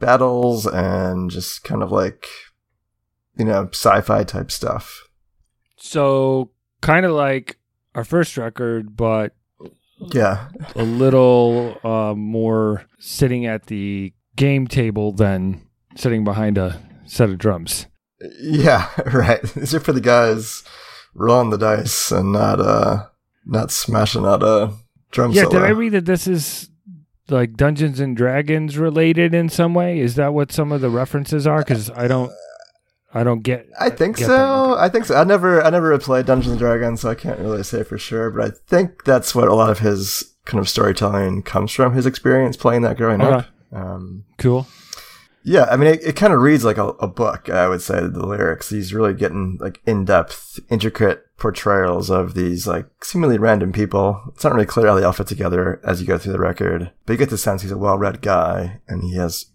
battles 0.00 0.66
and 0.66 1.30
just 1.30 1.62
kind 1.62 1.80
of 1.80 1.92
like, 1.92 2.26
you 3.38 3.44
know, 3.44 3.68
sci-fi 3.72 4.24
type 4.24 4.50
stuff. 4.50 5.06
So 5.76 6.50
kind 6.80 7.06
of 7.06 7.12
like 7.12 7.56
our 7.94 8.02
first 8.04 8.36
record, 8.36 8.96
but 8.96 9.32
Yeah. 10.12 10.48
a 10.74 10.82
little 10.82 11.78
uh, 11.84 12.14
more 12.16 12.84
sitting 12.98 13.46
at 13.46 13.66
the 13.66 14.12
game 14.34 14.66
table 14.66 15.12
than 15.12 15.62
sitting 15.94 16.24
behind 16.24 16.58
a 16.58 16.80
set 17.06 17.30
of 17.30 17.38
drums. 17.38 17.86
Yeah, 18.40 18.88
right. 19.12 19.40
These 19.54 19.72
are 19.72 19.78
for 19.80 19.92
the 19.92 20.00
guys 20.00 20.64
rolling 21.14 21.50
the 21.50 21.58
dice 21.58 22.10
and 22.10 22.32
not 22.32 22.60
uh 22.60 23.06
not 23.46 23.70
smashing 23.70 24.24
out 24.26 24.42
a 24.42 24.72
drum 25.10 25.32
Yeah, 25.32 25.42
solo. 25.44 25.52
did 25.54 25.62
I 25.62 25.68
read 25.70 25.92
that 25.92 26.06
this 26.06 26.26
is 26.26 26.68
like 27.28 27.54
Dungeons 27.56 28.00
and 28.00 28.16
Dragons 28.16 28.76
related 28.78 29.34
in 29.34 29.48
some 29.48 29.74
way? 29.74 29.98
Is 30.00 30.14
that 30.16 30.34
what 30.34 30.50
some 30.52 30.72
of 30.72 30.80
the 30.80 30.90
references 30.90 31.46
are? 31.46 31.58
Because 31.60 31.90
I 31.90 32.06
don't, 32.08 32.30
I 33.12 33.22
don't 33.24 33.40
get. 33.42 33.66
I 33.80 33.90
think 33.90 34.16
get 34.18 34.26
so. 34.26 34.76
I 34.78 34.88
think 34.88 35.04
so. 35.06 35.14
I 35.14 35.24
never, 35.24 35.62
I 35.62 35.70
never 35.70 35.96
played 35.98 36.26
Dungeons 36.26 36.50
and 36.52 36.58
Dragons, 36.58 37.00
so 37.02 37.10
I 37.10 37.14
can't 37.14 37.38
really 37.38 37.62
say 37.62 37.82
for 37.82 37.96
sure. 37.96 38.30
But 38.30 38.44
I 38.44 38.50
think 38.66 39.04
that's 39.04 39.34
what 39.34 39.48
a 39.48 39.54
lot 39.54 39.70
of 39.70 39.78
his 39.78 40.34
kind 40.46 40.58
of 40.60 40.68
storytelling 40.68 41.42
comes 41.42 41.72
from. 41.72 41.94
His 41.94 42.06
experience 42.06 42.56
playing 42.56 42.82
that 42.82 42.96
growing 42.96 43.22
Okay. 43.22 43.34
up. 43.36 43.46
Um, 43.72 44.24
Cool. 44.38 44.66
Yeah, 45.44 45.66
I 45.70 45.76
mean, 45.76 45.94
it, 45.94 46.02
it 46.02 46.16
kind 46.16 46.32
of 46.32 46.40
reads 46.40 46.64
like 46.64 46.78
a, 46.78 46.88
a 46.88 47.06
book. 47.06 47.48
I 47.50 47.68
would 47.68 47.82
say 47.82 48.00
the 48.00 48.26
lyrics. 48.26 48.70
He's 48.70 48.94
really 48.94 49.14
getting 49.14 49.58
like 49.60 49.80
in 49.86 50.04
depth, 50.04 50.58
intricate 50.70 51.24
portrayals 51.38 52.10
of 52.10 52.34
these 52.34 52.66
like 52.66 52.86
seemingly 53.02 53.38
random 53.38 53.72
people. 53.72 54.20
It's 54.34 54.44
not 54.44 54.54
really 54.54 54.66
clear 54.66 54.86
how 54.86 54.94
they 54.94 55.04
all 55.04 55.12
fit 55.12 55.26
together 55.26 55.80
as 55.84 56.00
you 56.00 56.06
go 56.06 56.16
through 56.18 56.32
the 56.32 56.38
record, 56.40 56.92
but 57.06 57.12
you 57.12 57.18
get 57.18 57.30
the 57.30 57.38
sense 57.38 57.62
he's 57.62 57.70
a 57.70 57.78
well-read 57.78 58.22
guy, 58.22 58.80
and 58.88 59.02
he 59.02 59.14
has 59.16 59.46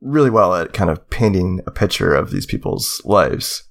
really 0.00 0.30
well 0.30 0.54
at 0.54 0.72
kind 0.72 0.90
of 0.90 1.08
painting 1.10 1.60
a 1.66 1.70
picture 1.70 2.14
of 2.14 2.30
these 2.30 2.44
people's 2.46 3.00
lives. 3.04 3.64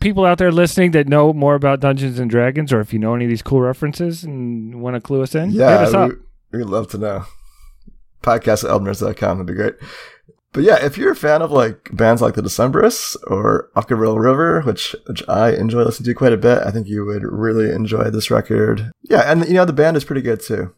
People 0.00 0.26
out 0.26 0.36
there 0.36 0.52
listening 0.52 0.90
that 0.90 1.08
know 1.08 1.32
more 1.32 1.54
about 1.54 1.80
Dungeons 1.80 2.18
and 2.18 2.30
Dragons, 2.30 2.70
or 2.70 2.80
if 2.80 2.92
you 2.92 2.98
know 2.98 3.14
any 3.14 3.24
of 3.24 3.30
these 3.30 3.40
cool 3.40 3.62
references 3.62 4.22
and 4.22 4.82
want 4.82 4.94
to 4.94 5.00
clue 5.00 5.22
us 5.22 5.34
in, 5.34 5.50
hit 5.50 5.60
us 5.62 5.92
Yeah, 5.94 5.98
up. 6.00 6.10
we, 6.52 6.58
we'd 6.58 6.66
love 6.66 6.88
to 6.90 6.98
know. 6.98 7.24
Podcast 8.22 8.62
at 8.68 9.36
would 9.38 9.46
be 9.46 9.54
great. 9.54 9.74
But 10.54 10.62
yeah, 10.62 10.82
if 10.82 10.96
you're 10.96 11.10
a 11.10 11.16
fan 11.16 11.42
of 11.42 11.50
like 11.50 11.90
bands 11.92 12.22
like 12.22 12.34
the 12.34 12.42
Decemberists 12.42 13.16
or 13.26 13.70
Okkervil 13.76 14.22
River, 14.22 14.62
which 14.62 14.94
which 15.06 15.28
I 15.28 15.50
enjoy 15.50 15.82
listening 15.82 16.06
to 16.06 16.14
quite 16.14 16.32
a 16.32 16.38
bit, 16.38 16.58
I 16.58 16.70
think 16.70 16.86
you 16.86 17.04
would 17.04 17.24
really 17.24 17.70
enjoy 17.70 18.04
this 18.10 18.30
record. 18.30 18.92
Yeah, 19.02 19.30
and 19.30 19.46
you 19.46 19.54
know 19.54 19.64
the 19.64 19.72
band 19.72 19.96
is 19.96 20.04
pretty 20.04 20.22
good 20.22 20.40
too. 20.40 20.72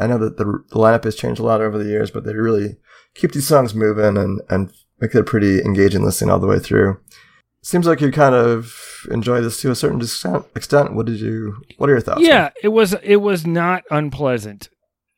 I 0.00 0.06
know 0.06 0.18
that 0.18 0.36
the, 0.36 0.44
the 0.44 0.76
lineup 0.76 1.04
has 1.04 1.16
changed 1.16 1.40
a 1.40 1.44
lot 1.44 1.60
over 1.60 1.76
the 1.76 1.90
years, 1.90 2.10
but 2.10 2.24
they 2.24 2.34
really 2.34 2.76
keep 3.14 3.32
these 3.32 3.48
songs 3.48 3.74
moving 3.74 4.16
and 4.16 4.40
and 4.48 4.72
make 5.00 5.12
it 5.12 5.20
a 5.20 5.24
pretty 5.24 5.58
engaging 5.58 6.04
listening 6.04 6.30
all 6.30 6.38
the 6.38 6.46
way 6.46 6.60
through. 6.60 7.00
Seems 7.62 7.88
like 7.88 8.00
you 8.00 8.12
kind 8.12 8.36
of 8.36 8.72
enjoy 9.10 9.40
this 9.40 9.60
to 9.62 9.72
a 9.72 9.74
certain 9.74 10.00
extent. 10.00 10.44
Extent. 10.54 10.94
What 10.94 11.06
did 11.06 11.18
you? 11.18 11.64
What 11.78 11.90
are 11.90 11.94
your 11.94 12.00
thoughts? 12.00 12.20
Yeah, 12.22 12.50
it 12.62 12.68
was 12.68 12.94
it 13.02 13.16
was 13.16 13.44
not 13.44 13.82
unpleasant. 13.90 14.68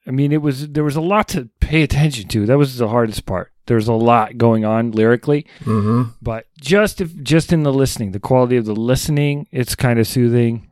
I 0.06 0.12
mean, 0.12 0.32
it 0.32 0.40
was 0.40 0.70
there 0.70 0.84
was 0.84 0.96
a 0.96 1.02
lot 1.02 1.28
to 1.28 1.50
pay 1.60 1.82
attention 1.82 2.26
to. 2.28 2.46
That 2.46 2.56
was 2.56 2.78
the 2.78 2.88
hardest 2.88 3.26
part. 3.26 3.52
There's 3.68 3.86
a 3.88 3.92
lot 3.92 4.36
going 4.36 4.64
on 4.64 4.90
lyrically, 4.90 5.46
Mm-hmm. 5.60 6.10
but 6.20 6.46
just 6.60 7.00
if 7.00 7.14
just 7.22 7.52
in 7.52 7.62
the 7.62 7.72
listening, 7.72 8.10
the 8.10 8.18
quality 8.20 8.56
of 8.56 8.64
the 8.66 8.74
listening, 8.74 9.46
it's 9.52 9.76
kind 9.76 9.98
of 10.00 10.06
soothing. 10.08 10.68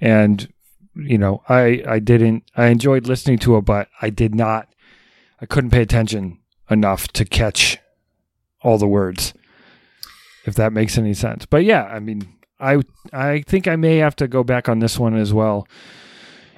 And 0.00 0.48
you 0.96 1.18
know, 1.18 1.42
I 1.48 1.82
I 1.86 1.98
didn't 1.98 2.44
I 2.56 2.66
enjoyed 2.68 3.06
listening 3.06 3.38
to 3.40 3.56
it, 3.58 3.62
but 3.66 3.88
I 4.00 4.08
did 4.10 4.34
not 4.34 4.68
I 5.42 5.46
couldn't 5.46 5.70
pay 5.70 5.82
attention 5.82 6.38
enough 6.70 7.08
to 7.08 7.24
catch 7.26 7.78
all 8.62 8.78
the 8.78 8.88
words. 8.88 9.34
If 10.46 10.54
that 10.54 10.72
makes 10.72 10.96
any 10.98 11.14
sense. 11.14 11.46
But 11.46 11.64
yeah, 11.64 11.84
I 11.84 12.00
mean, 12.00 12.28
I 12.60 12.80
I 13.12 13.42
think 13.46 13.66
I 13.68 13.76
may 13.76 13.96
have 13.98 14.16
to 14.16 14.28
go 14.28 14.44
back 14.44 14.68
on 14.68 14.78
this 14.78 14.98
one 14.98 15.16
as 15.16 15.32
well 15.32 15.66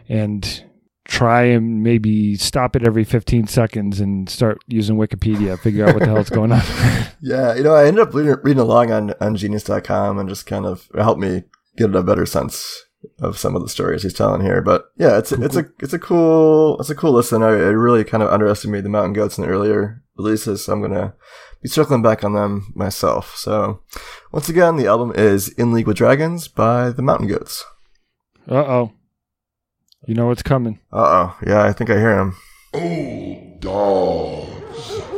and 0.09 0.65
try 1.07 1.43
and 1.45 1.83
maybe 1.83 2.37
stop 2.37 2.77
it 2.77 2.87
every 2.87 3.05
15 3.05 3.47
seconds 3.47 4.01
and 4.01 4.29
start 4.29 4.59
using 4.67 4.97
Wikipedia, 4.97 5.59
figure 5.59 5.87
out 5.87 5.95
what 5.95 6.01
the 6.01 6.07
hell's 6.07 6.31
going 6.31 6.53
on. 6.53 6.63
Yeah, 7.23 7.55
you 7.55 7.63
know, 7.63 7.75
I 7.75 7.87
ended 7.87 8.07
up 8.07 8.15
reading, 8.15 8.37
reading 8.43 8.61
along 8.61 8.93
on, 8.93 9.15
on 9.21 9.37
genius.com 9.37 10.19
and 10.19 10.28
just 10.28 10.47
kind 10.47 10.67
of 10.67 10.89
helped 10.95 11.21
me 11.21 11.45
get 11.76 11.95
a 11.95 12.02
better 12.02 12.26
sense 12.26 12.85
of 13.21 13.39
some 13.39 13.57
of 13.57 13.63
the 13.63 13.69
stories 13.69 14.02
he's 14.02 14.13
telling 14.13 14.43
here. 14.43 14.61
But 14.61 14.85
yeah, 14.97 15.19
it's 15.19 15.33
a, 15.33 15.43
it's 15.43 15.57
a 15.57 15.67
it's 15.80 15.93
a 15.93 15.99
cool 15.99 16.78
it's 16.78 16.91
a 16.91 16.95
cool 16.95 17.13
listen. 17.13 17.43
I, 17.43 17.49
I 17.49 17.73
really 17.73 18.04
kind 18.04 18.23
of 18.23 18.30
underestimated 18.30 18.85
the 18.85 18.91
Mountain 18.91 19.15
Goats 19.15 19.39
in 19.39 19.45
the 19.45 19.50
earlier 19.50 20.02
releases, 20.17 20.65
so 20.65 20.73
I'm 20.73 20.83
gonna 20.83 21.15
be 21.63 21.69
circling 21.69 22.02
back 22.02 22.23
on 22.23 22.35
them 22.35 22.73
myself. 22.75 23.35
So 23.37 23.83
once 24.33 24.49
again, 24.49 24.76
the 24.76 24.87
album 24.87 25.13
is 25.15 25.49
In 25.50 25.73
League 25.73 25.87
with 25.87 25.97
Dragons 25.97 26.49
by 26.49 26.91
the 26.91 27.02
Mountain 27.02 27.28
Goats. 27.28 27.65
Uh 28.49 28.54
oh. 28.57 28.93
You 30.04 30.15
know 30.15 30.26
what's 30.26 30.43
coming. 30.43 30.80
Uh 30.93 30.97
oh, 31.28 31.37
yeah, 31.47 31.65
I 31.65 31.73
think 31.73 31.91
I 31.91 31.99
hear 31.99 32.19
him. 32.19 32.37
Old 32.75 33.61
dogs. 33.61 34.52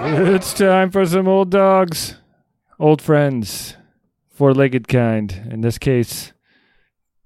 It's 0.00 0.54
time 0.54 0.90
for 0.90 1.04
some 1.04 1.28
old 1.28 1.50
dogs, 1.50 2.16
old 2.78 3.02
friends, 3.02 3.76
four 4.30 4.54
legged 4.54 4.88
kind. 4.88 5.48
In 5.50 5.60
this 5.60 5.76
case, 5.76 6.32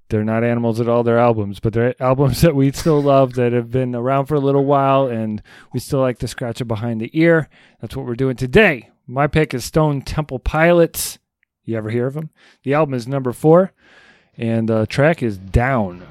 they're 0.08 0.24
not 0.24 0.42
animals 0.42 0.80
at 0.80 0.88
all, 0.88 1.02
they're 1.04 1.18
albums, 1.18 1.60
but 1.60 1.74
they're 1.74 1.94
albums 2.02 2.40
that 2.40 2.56
we 2.56 2.72
still 2.72 3.00
love 3.00 3.34
that 3.34 3.52
have 3.52 3.70
been 3.70 3.94
around 3.94 4.26
for 4.26 4.34
a 4.34 4.40
little 4.40 4.64
while 4.64 5.06
and 5.06 5.42
we 5.72 5.78
still 5.80 6.00
like 6.00 6.18
to 6.20 6.28
scratch 6.28 6.60
it 6.60 6.64
behind 6.64 7.00
the 7.00 7.10
ear. 7.12 7.48
That's 7.80 7.94
what 7.94 8.04
we're 8.06 8.14
doing 8.16 8.36
today. 8.36 8.90
My 9.06 9.26
pick 9.26 9.54
is 9.54 9.64
Stone 9.64 10.02
Temple 10.02 10.38
Pilots. 10.40 11.18
You 11.64 11.76
ever 11.76 11.90
hear 11.90 12.06
of 12.06 12.14
them? 12.14 12.30
The 12.64 12.74
album 12.74 12.94
is 12.94 13.06
number 13.06 13.32
four, 13.32 13.72
and 14.36 14.68
the 14.68 14.86
track 14.86 15.22
is 15.22 15.38
Down. 15.38 16.02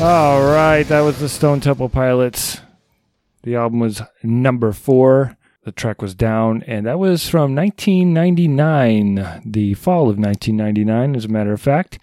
All 0.00 0.42
right, 0.44 0.84
that 0.84 1.00
was 1.00 1.18
the 1.18 1.28
Stone 1.28 1.58
Temple 1.58 1.88
Pilots. 1.88 2.60
The 3.42 3.56
album 3.56 3.80
was 3.80 4.00
number 4.22 4.72
four. 4.72 5.36
The 5.64 5.72
track 5.72 6.00
was 6.00 6.14
down, 6.14 6.62
and 6.68 6.86
that 6.86 7.00
was 7.00 7.28
from 7.28 7.56
1999, 7.56 9.42
the 9.44 9.74
fall 9.74 10.08
of 10.08 10.16
1999, 10.16 11.16
as 11.16 11.24
a 11.24 11.28
matter 11.28 11.52
of 11.52 11.60
fact. 11.60 11.98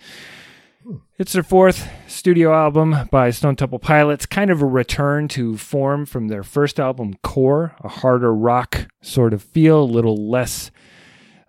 It's 1.17 1.31
their 1.31 1.41
fourth 1.41 1.89
studio 2.05 2.53
album 2.53 3.07
by 3.11 3.29
Stone 3.29 3.55
Temple 3.55 3.79
Pilots, 3.79 4.25
kind 4.25 4.51
of 4.51 4.61
a 4.61 4.65
return 4.65 5.29
to 5.29 5.55
form 5.55 6.05
from 6.05 6.27
their 6.27 6.43
first 6.43 6.81
album, 6.81 7.13
Core, 7.23 7.77
a 7.79 7.87
harder 7.87 8.35
rock 8.35 8.87
sort 9.01 9.33
of 9.33 9.41
feel, 9.41 9.83
a 9.83 9.85
little 9.85 10.29
less 10.29 10.69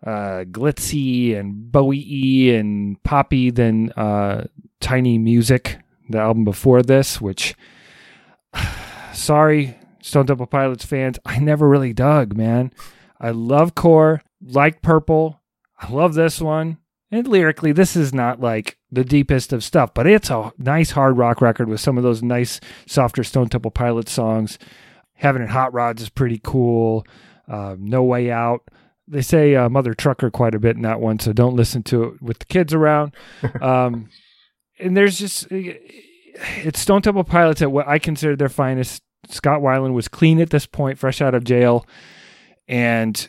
uh, 0.07 0.45
glitzy 0.45 1.37
and 1.37 1.73
Bowie 1.73 2.55
and 2.55 3.03
poppy 3.03 3.51
than 3.51 3.91
uh, 3.93 4.45
Tiny 4.81 5.19
Music, 5.19 5.79
the 6.09 6.19
album 6.19 6.45
before 6.45 6.83
this, 6.83 7.21
which, 7.21 7.55
sorry, 9.13 9.79
Stone 10.03 10.27
Temple 10.27 10.47
Pilots 10.47 10.85
fans, 10.85 11.19
I 11.25 11.39
never 11.39 11.69
really 11.69 11.93
dug, 11.93 12.37
man. 12.37 12.73
I 13.21 13.31
love 13.31 13.75
Core, 13.75 14.23
like 14.43 14.83
Purple. 14.83 15.41
I 15.79 15.91
love 15.91 16.15
this 16.15 16.41
one. 16.41 16.79
And 17.11 17.27
lyrically, 17.29 17.73
this 17.73 17.97
is 17.97 18.13
not 18.13 18.41
like 18.41 18.79
the 18.91 19.05
deepest 19.05 19.53
of 19.53 19.63
stuff, 19.63 19.95
but 19.95 20.07
it's 20.07 20.31
a 20.31 20.53
nice 20.59 20.91
hard 20.91 21.17
rock 21.17 21.41
record 21.41 21.69
with 21.69 21.81
some 21.81 21.97
of 21.97 22.03
those 22.03 22.23
nice, 22.23 22.61
softer 22.87 23.23
Stone 23.23 23.49
Temple 23.49 23.71
Pilots 23.71 24.13
songs. 24.13 24.59
Heaven 25.15 25.41
and 25.43 25.51
Hot 25.51 25.73
Rods 25.73 26.03
is 26.03 26.09
pretty 26.09 26.41
cool. 26.43 27.07
Uh, 27.49 27.77
no 27.79 28.03
Way 28.03 28.31
Out. 28.31 28.69
They 29.09 29.23
say 29.23 29.55
uh, 29.55 29.69
Mother 29.69 29.95
Trucker 29.95 30.31
quite 30.31 30.55
a 30.55 30.59
bit 30.59 30.77
in 30.77 30.83
that 30.83 31.01
one, 31.01 31.21
so 31.21 31.33
don't 31.33 31.55
listen 31.55 31.85
to 31.85 32.03
it 32.05 32.23
with 32.23 32.41
the 32.41 32.47
kids 32.47 32.75
around. 32.75 33.15
Um, 33.61 34.09
and 34.79 34.97
there's 34.97 35.19
just 35.19 35.45
uh, 35.53 35.57
it's 36.63 36.81
Stone 36.81 37.03
Temple 37.03 37.25
Pilots 37.25 37.63
at 37.63 37.73
what 37.73 37.89
I 37.89 37.99
consider 37.99 38.37
their 38.37 38.49
finest. 38.49 39.03
Scott 39.29 39.61
Weiland 39.61 39.93
was 39.93 40.07
clean 40.09 40.41
at 40.41 40.51
this 40.51 40.67
point, 40.67 40.99
fresh 40.99 41.21
out 41.21 41.35
of 41.35 41.43
jail, 41.45 41.85
and 42.69 43.29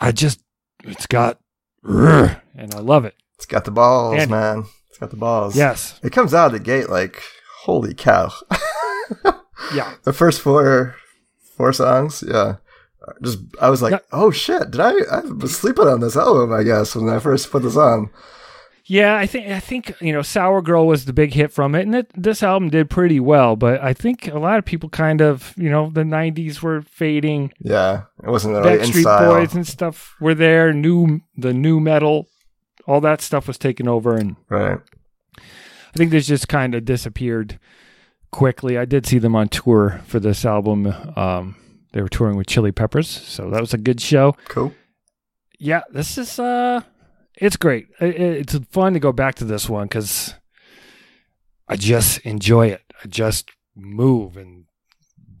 I 0.00 0.12
just 0.12 0.40
it's 0.84 1.06
got 1.06 1.38
and 1.84 2.74
I 2.74 2.78
love 2.80 3.04
it. 3.04 3.14
It's 3.36 3.46
got 3.46 3.64
the 3.64 3.70
balls, 3.70 4.16
And- 4.20 4.30
man. 4.30 4.64
It's 4.88 4.98
got 4.98 5.10
the 5.10 5.16
balls. 5.16 5.54
Yes, 5.54 6.00
It 6.02 6.10
comes 6.12 6.34
out 6.34 6.46
of 6.46 6.52
the 6.54 6.58
gate 6.58 6.88
like, 6.88 7.22
holy 7.62 7.94
cow. 7.94 8.32
yeah, 9.74 9.94
the 10.02 10.12
first 10.12 10.40
four 10.40 10.96
four 11.56 11.72
songs, 11.72 12.24
yeah. 12.26 12.56
Just 13.22 13.38
I 13.60 13.70
was 13.70 13.80
like, 13.80 14.02
oh 14.12 14.30
shit, 14.32 14.72
did 14.72 14.80
I 14.80 14.92
I 15.12 15.20
was 15.20 15.56
sleeping 15.56 15.86
on 15.86 16.00
this 16.00 16.16
album, 16.16 16.52
I 16.52 16.62
guess, 16.64 16.96
when 16.96 17.08
I 17.08 17.20
first 17.20 17.50
put 17.50 17.62
this 17.62 17.76
on. 17.76 18.10
Yeah, 18.90 19.16
I 19.16 19.26
think 19.26 19.48
I 19.48 19.60
think 19.60 19.94
you 20.00 20.14
know 20.14 20.22
Sour 20.22 20.62
Girl 20.62 20.86
was 20.86 21.04
the 21.04 21.12
big 21.12 21.34
hit 21.34 21.52
from 21.52 21.74
it, 21.74 21.82
and 21.82 21.94
it, 21.94 22.10
this 22.16 22.42
album 22.42 22.70
did 22.70 22.88
pretty 22.88 23.20
well. 23.20 23.54
But 23.54 23.82
I 23.82 23.92
think 23.92 24.26
a 24.28 24.38
lot 24.38 24.58
of 24.58 24.64
people 24.64 24.88
kind 24.88 25.20
of 25.20 25.52
you 25.58 25.68
know 25.68 25.90
the 25.90 26.04
'90s 26.04 26.62
were 26.62 26.80
fading. 26.80 27.52
Yeah, 27.60 28.04
it 28.24 28.30
wasn't 28.30 28.54
really 28.54 28.72
in 28.74 28.80
Backstreet 28.80 29.02
style. 29.02 29.34
Boys 29.34 29.54
and 29.54 29.66
stuff 29.66 30.14
were 30.20 30.34
there. 30.34 30.72
New 30.72 31.20
the 31.36 31.52
new 31.52 31.80
metal, 31.80 32.28
all 32.86 33.02
that 33.02 33.20
stuff 33.20 33.46
was 33.46 33.58
taken 33.58 33.86
over, 33.86 34.14
and 34.14 34.36
Right. 34.48 34.78
I 35.36 35.96
think 35.98 36.10
this 36.10 36.26
just 36.26 36.48
kind 36.48 36.74
of 36.74 36.86
disappeared 36.86 37.58
quickly. 38.30 38.78
I 38.78 38.86
did 38.86 39.06
see 39.06 39.18
them 39.18 39.36
on 39.36 39.48
tour 39.48 40.00
for 40.06 40.18
this 40.18 40.46
album. 40.46 40.86
Um, 41.14 41.56
they 41.92 42.00
were 42.00 42.08
touring 42.08 42.36
with 42.38 42.46
Chili 42.46 42.72
Peppers, 42.72 43.08
so 43.08 43.50
that 43.50 43.60
was 43.60 43.74
a 43.74 43.78
good 43.78 44.00
show. 44.00 44.34
Cool. 44.48 44.72
Yeah, 45.58 45.82
this 45.90 46.16
is 46.16 46.38
uh, 46.38 46.82
it's 47.40 47.56
great. 47.56 47.86
I- 48.00 48.04
I- 48.06 48.38
It's 48.42 48.58
fun 48.70 48.92
to 48.94 49.00
go 49.00 49.12
back 49.12 49.34
to 49.36 49.44
this 49.44 49.68
one 49.68 49.86
because 49.86 50.34
I 51.68 51.76
just 51.76 52.18
enjoy 52.20 52.68
it. 52.68 52.82
I 53.04 53.08
just 53.08 53.50
move 53.76 54.36
and 54.36 54.64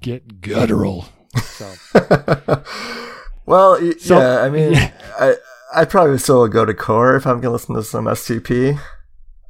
get 0.00 0.40
guttural. 0.40 1.06
So 1.42 1.70
well, 3.46 3.78
So- 3.98 4.18
yeah. 4.18 4.40
I 4.42 4.50
mean, 4.50 4.74
I 5.18 5.36
I'd 5.74 5.90
probably 5.90 6.18
still 6.18 6.46
go 6.48 6.64
to 6.64 6.74
core 6.74 7.16
if 7.16 7.26
I'm 7.26 7.40
gonna 7.40 7.52
listen 7.52 7.74
to 7.74 7.82
some 7.82 8.06
STP. 8.06 8.78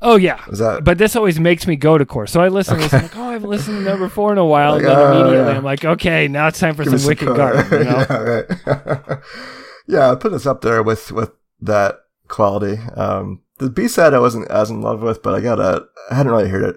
oh 0.03 0.17
yeah. 0.17 0.41
Is 0.49 0.59
that? 0.59 0.85
But 0.85 0.99
this 0.99 1.15
always 1.17 1.39
makes 1.39 1.67
me 1.67 1.77
go 1.77 1.99
to 1.99 2.05
core. 2.07 2.27
So 2.27 2.41
I 2.41 2.49
listen, 2.49 2.79
listen 2.79 3.03
like, 3.03 3.17
oh, 3.17 3.29
I 3.29 3.33
haven't 3.35 3.51
listened 3.51 3.79
to 3.79 3.85
number 3.91 4.09
four 4.09 4.33
in 4.33 4.39
a 4.39 4.45
while. 4.45 4.73
Like, 4.73 4.83
and 4.83 4.91
then 4.91 4.99
oh, 4.99 5.21
immediately 5.23 5.53
yeah. 5.53 5.59
I'm 5.59 5.65
like, 5.65 5.85
okay, 5.85 6.29
now 6.29 6.49
it's 6.49 6.59
time 6.59 6.75
for 6.75 6.85
Give 6.85 6.93
me 6.95 6.99
some 6.99 7.09
Wicked. 7.09 7.37
Garden. 7.37 7.79
You 7.79 7.85
know? 7.85 8.07
yeah, 8.11 8.23
right. 8.23 9.19
yeah, 9.87 10.11
I 10.11 10.15
put 10.17 10.33
this 10.33 10.47
up 10.47 10.61
there 10.63 10.83
with 10.83 11.13
with 11.13 11.31
that 11.61 11.97
quality. 12.29 12.79
Um, 12.95 13.43
the 13.59 13.71
B 13.71 13.89
side 13.89 14.15
I 14.15 14.19
wasn't 14.21 14.49
as 14.51 14.71
in 14.71 14.81
love 14.83 15.03
with, 15.03 15.23
but 15.23 15.35
I 15.35 15.41
gotta. 15.41 15.85
I 16.11 16.15
hadn't 16.15 16.33
really 16.33 16.49
heard 16.49 16.65
it. 16.65 16.77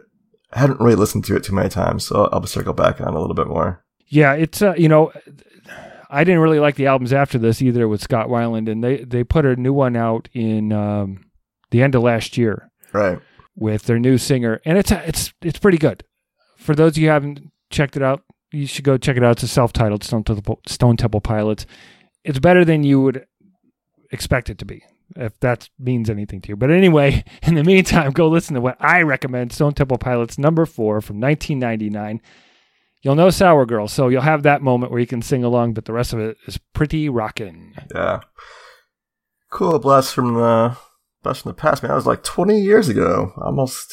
I 0.54 0.60
hadn't 0.60 0.80
really 0.82 0.96
listened 0.96 1.24
to 1.26 1.36
it 1.36 1.44
too 1.44 1.54
many 1.56 1.70
times, 1.70 2.06
so 2.06 2.28
I'll 2.32 2.46
circle 2.46 2.74
back 2.74 3.00
on 3.00 3.14
a 3.14 3.20
little 3.20 3.36
bit 3.36 3.48
more. 3.48 3.84
Yeah, 4.08 4.34
it's 4.34 4.62
uh, 4.62 4.74
you 4.78 4.90
know, 4.90 5.12
I 6.10 6.24
didn't 6.24 6.42
really 6.42 6.60
like 6.60 6.76
the 6.76 6.88
albums 6.88 7.14
after 7.14 7.38
this 7.38 7.62
either 7.62 7.88
with 7.88 8.02
Scott 8.02 8.28
Weiland, 8.28 8.70
and 8.70 8.84
they 8.84 9.04
they 9.04 9.24
put 9.24 9.46
a 9.46 9.56
new 9.56 9.72
one 9.74 9.96
out 9.96 10.28
in 10.34 10.74
um, 10.74 11.24
the 11.70 11.82
end 11.82 11.96
of 11.96 12.04
last 12.04 12.38
year 12.38 12.70
Right. 12.92 13.20
with 13.56 13.84
their 13.84 14.00
new 14.00 14.18
singer, 14.18 14.60
and 14.66 14.78
it's 14.78 14.92
it's 14.92 15.34
it's 15.42 15.60
pretty 15.60 15.78
good. 15.78 16.04
For 16.58 16.76
those 16.76 16.94
of 16.94 16.98
you 16.98 17.08
who 17.08 17.14
haven't 17.14 17.52
checked 17.70 17.96
it 17.96 18.04
out, 18.04 18.24
you 18.52 18.68
should 18.68 18.84
go 18.84 18.98
check 18.98 19.16
it 19.16 19.24
out. 19.24 19.32
It's 19.34 19.44
a 19.44 19.48
self-titled 19.48 20.04
Stone 20.04 20.26
Temple, 20.26 20.60
Stone 20.68 20.98
Temple 20.98 21.22
Pilots. 21.22 21.66
It's 22.26 22.40
better 22.40 22.66
than 22.66 22.84
you 22.84 23.02
would 23.02 23.26
expect 24.12 24.50
it 24.50 24.58
to 24.58 24.66
be, 24.66 24.84
if 25.16 25.40
that 25.40 25.70
means 25.80 26.10
anything 26.10 26.42
to 26.42 26.50
you. 26.50 26.56
But 26.56 26.72
anyway, 26.72 27.24
in 27.44 27.56
the 27.56 27.64
meantime, 27.64 28.12
go 28.12 28.28
listen 28.28 28.56
to 28.56 28.62
what 28.62 28.78
I 28.80 29.02
recommend: 29.02 29.54
Stone 29.54 29.74
Temple 29.74 29.98
Pilots 29.98 30.38
number 30.38 30.66
four 30.66 31.02
from 31.02 31.20
1999. 31.20 32.22
You'll 33.04 33.16
know 33.16 33.32
Sour 33.32 33.66
Girl, 33.66 33.88
so 33.88 34.10
you'll 34.10 34.22
have 34.22 34.44
that 34.44 34.62
moment 34.62 34.92
where 34.92 35.02
you 35.02 35.08
can 35.08 35.24
sing 35.24 35.44
along, 35.44 35.74
but 35.74 35.86
the 35.86 35.94
rest 35.94 36.14
of 36.14 36.20
it 36.20 36.38
is 36.46 36.60
pretty 36.74 37.10
rockin'. 37.10 37.74
Yeah. 37.94 38.22
Cool 39.50 39.80
blast 39.80 40.14
from 40.14 40.36
the 40.36 40.78
blast 41.24 41.42
from 41.42 41.50
the 41.50 41.56
past, 41.56 41.82
man. 41.82 41.90
That 41.90 41.96
was 41.96 42.06
like 42.06 42.24
20 42.24 42.62
years 42.62 42.90
ago, 42.90 43.34
almost. 43.38 43.92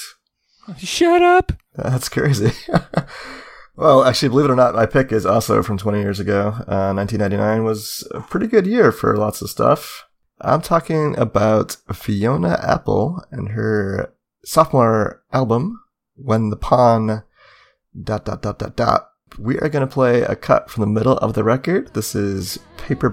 Shut 0.77 1.23
up! 1.23 1.53
That's 1.75 2.11
crazy. 2.11 2.53
well, 3.77 4.05
actually, 4.05 4.29
believe 4.29 4.45
it 4.47 4.53
or 4.53 4.57
not, 4.57 4.75
my 4.75 4.85
pick 4.85 5.11
is 5.11 5.25
also 5.25 5.63
from 5.63 5.79
20 5.79 6.01
years 6.01 6.21
ago. 6.21 6.49
Uh, 6.69 6.93
1999 6.93 7.65
was 7.65 8.07
a 8.13 8.21
pretty 8.21 8.47
good 8.47 8.67
year 8.67 8.93
for 8.93 9.17
lots 9.17 9.41
of 9.41 9.49
stuff. 9.49 10.05
I'm 10.41 10.63
talking 10.63 11.19
about 11.19 11.77
Fiona 11.93 12.61
Apple 12.63 13.25
and 13.31 13.51
her 13.51 14.15
sophomore 14.45 15.23
album, 15.33 15.81
When 16.15 16.51
the 16.51 16.57
Pawn. 16.57 17.25
Dot 18.01 18.25
dot 18.25 18.43
dot 18.43 18.59
dot 18.61 18.77
dot. 18.77 19.11
We 19.39 19.59
are 19.59 19.69
going 19.69 19.87
to 19.87 19.93
play 19.93 20.23
a 20.23 20.37
cut 20.37 20.71
from 20.71 20.83
the 20.83 20.87
middle 20.87 21.17
of 21.19 21.35
the 21.35 21.43
record. 21.43 21.95
This 21.95 22.15
is 22.15 22.61
Paper 22.77 23.09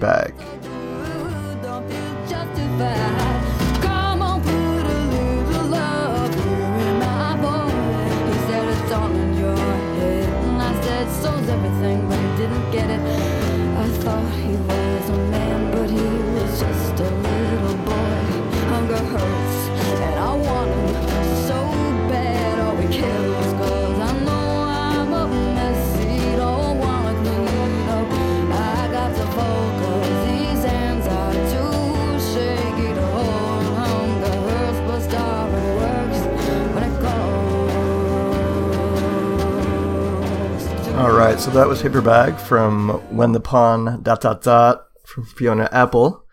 so 41.45 41.51
that 41.51 41.67
was 41.67 41.79
Paper 41.79 42.01
Bag 42.01 42.39
from 42.39 42.89
When 43.15 43.31
the 43.31 43.39
Pawn 43.39 44.01
dot 44.01 44.19
dot 44.21 44.41
dot 44.41 44.87
from 45.05 45.27
Fiona 45.27 45.69
Apple. 45.71 46.25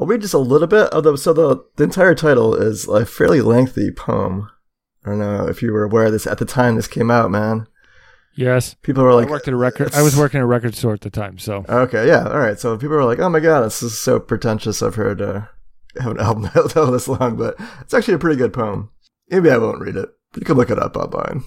I'll 0.00 0.06
read 0.06 0.22
just 0.22 0.32
a 0.32 0.38
little 0.38 0.66
bit 0.66 0.86
of 0.86 1.04
the 1.04 1.18
so 1.18 1.34
the, 1.34 1.62
the 1.76 1.84
entire 1.84 2.14
title 2.14 2.54
is 2.54 2.88
a 2.88 3.04
fairly 3.04 3.42
lengthy 3.42 3.90
poem. 3.90 4.48
I 5.04 5.10
don't 5.10 5.18
know 5.18 5.46
if 5.46 5.60
you 5.60 5.70
were 5.70 5.82
aware 5.82 6.06
of 6.06 6.12
this 6.12 6.26
at 6.26 6.38
the 6.38 6.46
time 6.46 6.76
this 6.76 6.88
came 6.88 7.10
out, 7.10 7.30
man. 7.30 7.66
Yes, 8.34 8.72
People 8.80 9.04
were 9.04 9.12
like, 9.12 9.28
I 9.28 9.32
worked 9.32 9.48
at 9.48 9.54
a 9.54 9.58
record. 9.58 9.94
I 9.94 10.00
was 10.00 10.16
working 10.16 10.38
at 10.40 10.44
a 10.44 10.46
record 10.46 10.74
store 10.74 10.94
at 10.94 11.02
the 11.02 11.10
time, 11.10 11.36
so 11.36 11.66
Okay, 11.68 12.08
yeah, 12.08 12.26
all 12.26 12.38
right. 12.38 12.58
So 12.58 12.78
people 12.78 12.96
were 12.96 13.04
like, 13.04 13.18
"Oh 13.18 13.28
my 13.28 13.40
god, 13.40 13.66
this 13.66 13.82
is 13.82 14.00
so 14.00 14.18
pretentious 14.18 14.80
of 14.80 14.94
her 14.94 15.14
to 15.16 15.50
have 16.00 16.12
an 16.12 16.20
album 16.20 16.44
that 16.54 16.88
this 16.90 17.06
long," 17.06 17.36
but 17.36 17.56
it's 17.82 17.92
actually 17.92 18.14
a 18.14 18.18
pretty 18.18 18.36
good 18.38 18.54
poem. 18.54 18.88
Maybe 19.28 19.50
I 19.50 19.58
won't 19.58 19.80
read 19.82 19.96
it. 19.96 20.08
You 20.36 20.42
can 20.46 20.56
look 20.56 20.70
it 20.70 20.78
up 20.78 20.96
online. 20.96 21.44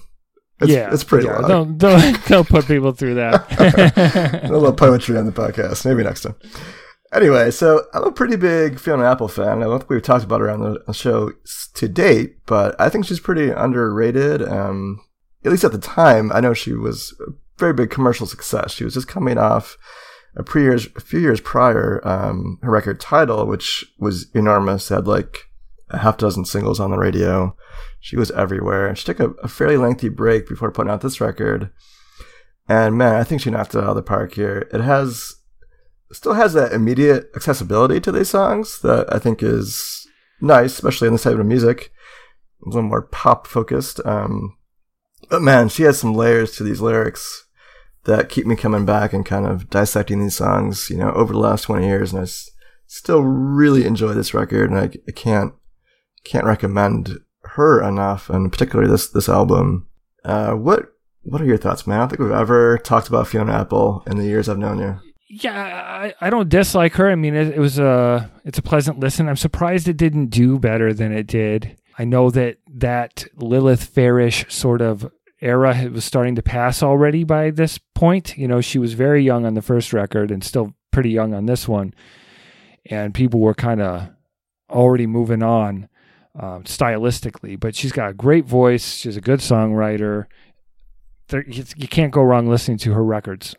It's, 0.60 0.70
yeah, 0.70 0.92
it's 0.92 1.04
pretty 1.04 1.26
yeah, 1.26 1.38
long. 1.38 1.48
Don't 1.48 1.78
don't 1.78 2.24
don't 2.26 2.48
put 2.48 2.66
people 2.66 2.92
through 2.92 3.14
that. 3.14 4.42
a 4.44 4.52
little 4.52 4.72
poetry 4.72 5.16
on 5.16 5.26
the 5.26 5.32
podcast. 5.32 5.84
Maybe 5.84 6.02
next 6.02 6.22
time. 6.22 6.36
Anyway, 7.12 7.50
so 7.50 7.86
I'm 7.92 8.04
a 8.04 8.12
pretty 8.12 8.36
big 8.36 8.78
Fiona 8.78 9.10
Apple 9.10 9.26
fan. 9.26 9.62
I 9.62 9.64
don't 9.64 9.80
think 9.80 9.90
we've 9.90 10.02
talked 10.02 10.24
about 10.24 10.40
her 10.40 10.50
on 10.50 10.78
the 10.86 10.92
show 10.92 11.32
to 11.74 11.88
date, 11.88 12.44
but 12.46 12.80
I 12.80 12.88
think 12.88 13.04
she's 13.04 13.18
pretty 13.18 13.50
underrated. 13.50 14.42
Um, 14.42 15.00
at 15.44 15.50
least 15.50 15.64
at 15.64 15.72
the 15.72 15.78
time, 15.78 16.30
I 16.32 16.40
know 16.40 16.54
she 16.54 16.72
was 16.72 17.14
a 17.26 17.32
very 17.58 17.72
big 17.72 17.90
commercial 17.90 18.26
success. 18.26 18.72
She 18.72 18.84
was 18.84 18.94
just 18.94 19.08
coming 19.08 19.38
off 19.38 19.76
a, 20.36 20.44
pre 20.44 20.62
years, 20.62 20.88
a 20.96 21.00
few 21.00 21.18
years 21.18 21.40
prior, 21.40 22.00
um, 22.06 22.58
her 22.62 22.70
record 22.70 23.00
title, 23.00 23.46
which 23.46 23.84
was 23.98 24.30
enormous, 24.34 24.88
had 24.88 25.08
like 25.08 25.48
a 25.90 25.98
half 25.98 26.16
dozen 26.16 26.44
singles 26.44 26.78
on 26.78 26.90
the 26.90 26.98
radio. 26.98 27.56
She 28.00 28.16
was 28.16 28.30
everywhere. 28.32 28.94
She 28.96 29.04
took 29.04 29.20
a, 29.20 29.30
a 29.42 29.48
fairly 29.48 29.76
lengthy 29.76 30.08
break 30.08 30.48
before 30.48 30.72
putting 30.72 30.90
out 30.90 31.02
this 31.02 31.20
record. 31.20 31.70
And 32.68 32.96
man, 32.96 33.16
I 33.16 33.24
think 33.24 33.40
she 33.40 33.50
knocked 33.50 33.74
it 33.74 33.78
out 33.78 33.90
of 33.90 33.96
the 33.96 34.02
park 34.02 34.34
here. 34.34 34.68
It 34.72 34.80
has 34.80 35.36
still 36.12 36.34
has 36.34 36.54
that 36.54 36.72
immediate 36.72 37.30
accessibility 37.36 38.00
to 38.00 38.10
these 38.10 38.30
songs 38.30 38.80
that 38.80 39.12
I 39.12 39.18
think 39.18 39.42
is 39.42 40.06
nice, 40.40 40.72
especially 40.74 41.08
in 41.08 41.14
this 41.14 41.22
type 41.22 41.38
of 41.38 41.46
music. 41.46 41.92
A 42.64 42.68
little 42.68 42.82
more 42.82 43.02
pop 43.02 43.46
focused. 43.46 44.00
Um, 44.04 44.56
but 45.28 45.42
man, 45.42 45.68
she 45.68 45.84
has 45.84 45.98
some 45.98 46.14
layers 46.14 46.56
to 46.56 46.64
these 46.64 46.80
lyrics 46.80 47.46
that 48.04 48.28
keep 48.28 48.46
me 48.46 48.56
coming 48.56 48.86
back 48.86 49.12
and 49.12 49.24
kind 49.26 49.46
of 49.46 49.68
dissecting 49.70 50.20
these 50.20 50.36
songs, 50.36 50.88
you 50.90 50.96
know, 50.96 51.12
over 51.12 51.32
the 51.32 51.38
last 51.38 51.62
20 51.62 51.86
years. 51.86 52.12
And 52.12 52.20
I 52.20 52.22
s- 52.22 52.50
still 52.86 53.22
really 53.22 53.84
enjoy 53.84 54.14
this 54.14 54.34
record 54.34 54.70
and 54.70 54.78
I, 54.78 54.90
I 55.06 55.12
can't, 55.12 55.52
can't 56.24 56.46
recommend 56.46 57.20
her 57.54 57.82
enough 57.82 58.30
and 58.30 58.50
particularly 58.50 58.90
this, 58.90 59.08
this 59.08 59.28
album. 59.28 59.86
Uh, 60.24 60.52
what, 60.52 60.92
what 61.22 61.40
are 61.40 61.46
your 61.46 61.58
thoughts, 61.58 61.86
man? 61.86 61.98
I 61.98 62.00
don't 62.00 62.08
think 62.10 62.20
we've 62.20 62.30
ever 62.30 62.78
talked 62.78 63.08
about 63.08 63.28
Fiona 63.28 63.52
Apple 63.52 64.02
in 64.06 64.16
the 64.16 64.24
years 64.24 64.48
I've 64.48 64.58
known 64.58 64.78
you. 64.78 64.98
yeah, 65.28 65.54
I, 65.54 66.14
I 66.20 66.30
don't 66.30 66.48
dislike 66.48 66.94
her. 66.94 67.10
I 67.10 67.14
mean, 67.14 67.34
it, 67.34 67.54
it 67.54 67.58
was 67.58 67.78
a 67.78 68.30
it's 68.44 68.58
a 68.58 68.62
pleasant 68.62 68.98
listen. 68.98 69.28
I'm 69.28 69.36
surprised 69.36 69.86
it 69.86 69.96
didn't 69.96 70.26
do 70.26 70.58
better 70.58 70.92
than 70.92 71.12
it 71.12 71.26
did. 71.26 71.76
I 71.98 72.04
know 72.04 72.30
that 72.30 72.56
that 72.68 73.26
Lilith 73.36 73.94
Fairish 73.94 74.50
sort 74.50 74.80
of 74.80 75.10
era 75.40 75.88
was 75.92 76.04
starting 76.04 76.34
to 76.36 76.42
pass 76.42 76.82
already 76.82 77.24
by 77.24 77.50
this 77.50 77.78
point. 77.94 78.36
You 78.36 78.48
know, 78.48 78.60
she 78.60 78.78
was 78.78 78.94
very 78.94 79.22
young 79.22 79.46
on 79.46 79.54
the 79.54 79.62
first 79.62 79.92
record 79.92 80.30
and 80.30 80.42
still 80.42 80.74
pretty 80.90 81.10
young 81.10 81.34
on 81.34 81.46
this 81.46 81.68
one, 81.68 81.94
and 82.86 83.14
people 83.14 83.40
were 83.40 83.54
kind 83.54 83.82
of 83.82 84.08
already 84.70 85.06
moving 85.06 85.42
on 85.42 85.88
um, 86.38 86.64
stylistically. 86.64 87.58
But 87.58 87.74
she's 87.74 87.92
got 87.92 88.10
a 88.10 88.14
great 88.14 88.44
voice. 88.46 88.94
She's 88.96 89.16
a 89.16 89.20
good 89.20 89.40
songwriter. 89.40 90.26
There, 91.28 91.44
you, 91.48 91.64
you 91.76 91.88
can't 91.88 92.12
go 92.12 92.22
wrong 92.22 92.48
listening 92.48 92.78
to 92.78 92.92
her 92.92 93.04
records. 93.04 93.54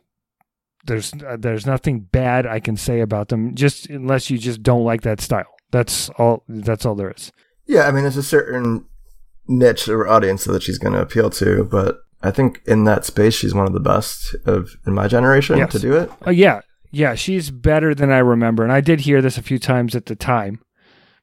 There's 0.85 1.13
uh, 1.13 1.37
there's 1.39 1.65
nothing 1.65 1.99
bad 2.01 2.47
I 2.47 2.59
can 2.59 2.75
say 2.75 3.01
about 3.01 3.27
them, 3.29 3.53
just 3.55 3.87
unless 3.89 4.29
you 4.29 4.37
just 4.37 4.63
don't 4.63 4.83
like 4.83 5.01
that 5.03 5.21
style. 5.21 5.45
That's 5.71 6.09
all. 6.17 6.43
That's 6.49 6.85
all 6.85 6.95
there 6.95 7.11
is. 7.11 7.31
Yeah, 7.67 7.83
I 7.87 7.91
mean, 7.91 8.03
there's 8.03 8.17
a 8.17 8.23
certain 8.23 8.85
niche 9.47 9.87
or 9.87 10.07
audience 10.07 10.43
that 10.45 10.63
she's 10.63 10.77
going 10.79 10.93
to 10.93 11.01
appeal 11.01 11.29
to, 11.29 11.63
but 11.65 11.99
I 12.23 12.31
think 12.31 12.61
in 12.65 12.83
that 12.85 13.05
space, 13.05 13.33
she's 13.35 13.53
one 13.53 13.67
of 13.67 13.73
the 13.73 13.79
best 13.79 14.35
of 14.45 14.71
in 14.87 14.93
my 14.93 15.07
generation 15.07 15.57
Yes. 15.59 15.71
to 15.73 15.79
do 15.79 15.93
it. 15.95 16.09
Oh 16.25 16.31
yeah, 16.31 16.61
yeah, 16.91 17.13
she's 17.15 17.51
better 17.51 17.93
than 17.93 18.11
I 18.11 18.17
remember, 18.17 18.63
and 18.63 18.71
I 18.71 18.81
did 18.81 19.01
hear 19.01 19.21
this 19.21 19.37
a 19.37 19.43
few 19.43 19.59
times 19.59 19.95
at 19.95 20.07
the 20.07 20.15
time 20.15 20.61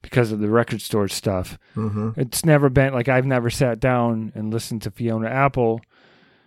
because 0.03 0.33
of 0.33 0.39
the 0.41 0.49
record 0.49 0.81
store 0.81 1.09
stuff. 1.09 1.59
hmm 1.75 2.11
It's 2.17 2.45
never 2.45 2.69
been 2.69 2.93
like 2.95 3.09
I've 3.09 3.27
never 3.27 3.51
sat 3.51 3.81
down 3.81 4.33
and 4.35 4.53
listened 4.53 4.83
to 4.83 4.91
Fiona 4.91 5.29
Apple 5.29 5.81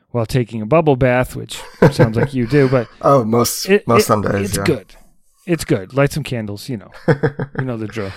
while 0.09 0.25
taking 0.25 0.61
a 0.61 0.65
bubble 0.65 0.95
bath, 0.95 1.35
which 1.35 1.61
sounds 1.91 2.17
like 2.17 2.33
you 2.33 2.47
do, 2.47 2.67
but 2.69 2.87
Oh, 3.01 3.23
most 3.23 3.69
it, 3.69 3.87
most 3.87 4.03
it- 4.03 4.05
some 4.07 4.21
days, 4.21 4.49
it's 4.49 4.57
yeah. 4.57 4.63
good. 4.63 4.95
It's 5.47 5.65
good. 5.65 5.93
Light 5.93 6.11
some 6.11 6.23
candles, 6.23 6.69
you 6.69 6.77
know. 6.77 6.91
you 7.57 7.65
know 7.65 7.75
the 7.77 7.87
drill. 7.87 8.11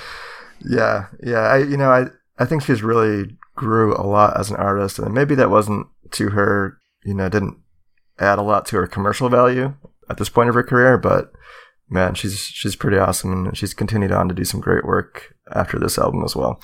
Yeah, 0.65 1.07
yeah. 1.23 1.41
I 1.41 1.59
you 1.59 1.77
know 1.77 1.91
I 1.91 2.07
I 2.39 2.45
think 2.45 2.63
she's 2.63 2.83
really 2.83 3.37
grew 3.55 3.95
a 3.95 4.03
lot 4.07 4.39
as 4.39 4.51
an 4.51 4.57
artist, 4.57 4.99
and 4.99 5.15
maybe 5.15 5.35
that 5.37 5.51
wasn't 5.51 5.87
to 6.13 6.31
her. 6.31 6.79
You 7.05 7.15
know, 7.15 7.29
didn't 7.29 7.59
add 8.19 8.39
a 8.39 8.43
lot 8.43 8.67
to 8.67 8.77
her 8.77 8.87
commercial 8.87 9.29
value 9.29 9.75
at 10.09 10.17
this 10.19 10.29
point 10.29 10.49
of 10.49 10.55
her 10.55 10.63
career, 10.63 10.97
but 10.99 11.33
man, 11.89 12.15
she's 12.15 12.39
she's 12.41 12.77
pretty 12.77 12.99
awesome, 12.99 13.33
and 13.47 13.57
she's 13.57 13.75
continued 13.75 14.13
on 14.13 14.29
to 14.29 14.35
do 14.35 14.45
some 14.45 14.61
great 14.61 14.85
work 14.85 15.35
after 15.53 15.79
this 15.79 15.99
album 15.99 16.23
as 16.25 16.35
well. 16.37 16.61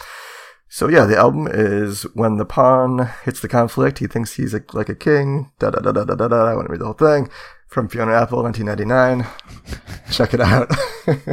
So 0.68 0.88
yeah, 0.88 1.04
the 1.04 1.16
album 1.16 1.48
is 1.50 2.02
when 2.14 2.36
the 2.36 2.44
pawn 2.44 3.10
hits 3.24 3.40
the 3.40 3.48
conflict. 3.48 3.98
He 3.98 4.06
thinks 4.06 4.34
he's 4.34 4.54
a, 4.54 4.62
like 4.72 4.88
a 4.88 4.94
king. 4.94 5.50
Da 5.58 5.70
da 5.70 5.80
da 5.80 5.90
da 5.92 6.04
da 6.04 6.14
da 6.14 6.28
da. 6.28 6.44
I 6.46 6.54
want 6.54 6.66
to 6.68 6.72
read 6.72 6.80
the 6.80 6.84
whole 6.84 6.94
thing 6.94 7.28
from 7.66 7.88
Fiona 7.88 8.12
Apple, 8.12 8.42
1999. 8.42 9.26
Check 10.12 10.32
it 10.34 10.40
out. 10.40 10.70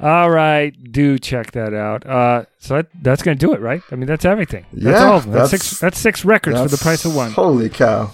All 0.00 0.30
right, 0.30 0.72
do 0.92 1.18
check 1.18 1.50
that 1.52 1.74
out. 1.74 2.06
Uh, 2.06 2.44
so 2.58 2.76
that, 2.76 2.86
that's 3.02 3.22
going 3.22 3.36
to 3.36 3.46
do 3.46 3.52
it, 3.52 3.60
right? 3.60 3.82
I 3.90 3.96
mean, 3.96 4.06
that's 4.06 4.24
everything. 4.24 4.64
That's 4.72 4.98
Yeah, 4.98 5.06
all 5.10 5.16
of 5.18 5.24
them. 5.24 5.32
That's, 5.34 5.50
that's- 5.50 5.66
six. 5.68 5.80
That's 5.80 5.98
six 5.98 6.24
records 6.24 6.58
for 6.58 6.68
the 6.68 6.78
price 6.78 7.04
of 7.04 7.14
one. 7.14 7.32
Holy 7.32 7.68
cow! 7.68 8.10